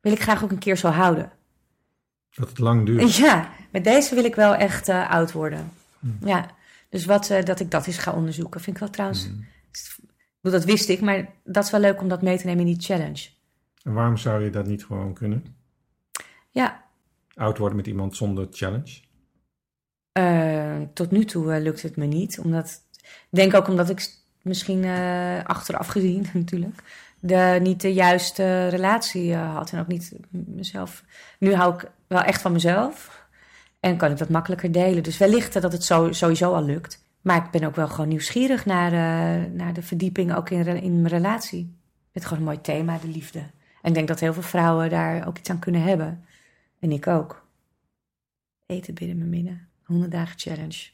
[0.00, 1.32] wil ik graag ook een keer zo houden.
[2.34, 3.16] Dat het lang duurt.
[3.16, 5.70] Ja, met deze wil ik wel echt uh, oud worden.
[5.98, 6.18] Hmm.
[6.24, 6.50] Ja,
[6.88, 9.26] dus wat, uh, dat ik dat eens ga onderzoeken, vind ik wel trouwens.
[9.26, 9.46] Hmm.
[10.40, 12.82] Dat wist ik, maar dat is wel leuk om dat mee te nemen in die
[12.82, 13.28] challenge.
[13.82, 15.56] En waarom zou je dat niet gewoon kunnen?
[16.50, 16.84] Ja.
[17.34, 19.00] Oud worden met iemand zonder challenge?
[20.18, 22.38] Uh, tot nu toe lukt het me niet.
[22.38, 24.84] Omdat, ik denk ook omdat ik misschien
[25.44, 26.82] achteraf gezien natuurlijk,
[27.22, 29.72] de, niet de juiste relatie had.
[29.72, 31.04] En ook niet mezelf.
[31.38, 33.26] Nu hou ik wel echt van mezelf.
[33.80, 35.02] En kan ik dat makkelijker delen.
[35.02, 37.04] Dus wellicht dat het zo, sowieso al lukt.
[37.20, 38.90] Maar ik ben ook wel gewoon nieuwsgierig naar,
[39.50, 41.76] naar de verdieping ook in, in mijn relatie.
[42.12, 43.38] Het is gewoon een mooi thema, de liefde.
[43.82, 46.24] En ik denk dat heel veel vrouwen daar ook iets aan kunnen hebben.
[46.78, 47.46] En ik ook.
[48.66, 49.68] Eten binnen mijn minnen.
[49.84, 50.88] 100 dagen challenge.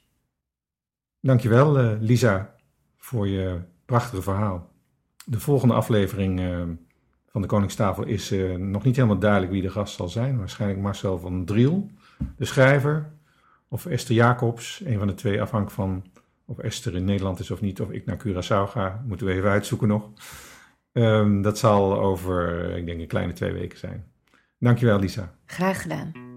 [1.21, 2.55] Dankjewel, uh, Lisa,
[2.97, 4.71] voor je prachtige verhaal.
[5.31, 6.63] De volgende aflevering uh,
[7.27, 10.39] van de Koningstafel is uh, nog niet helemaal duidelijk wie de gast zal zijn.
[10.39, 11.91] Waarschijnlijk Marcel van Driel,
[12.37, 13.11] de schrijver,
[13.69, 16.05] of Esther Jacobs, een van de twee, afhankelijk van
[16.45, 19.51] of Esther in Nederland is of niet, of ik naar Curaçao ga, moeten we even
[19.51, 20.11] uitzoeken nog.
[20.93, 24.05] Um, dat zal over, ik denk, een kleine twee weken zijn.
[24.59, 25.35] Dankjewel, Lisa.
[25.47, 26.28] Graag gedaan.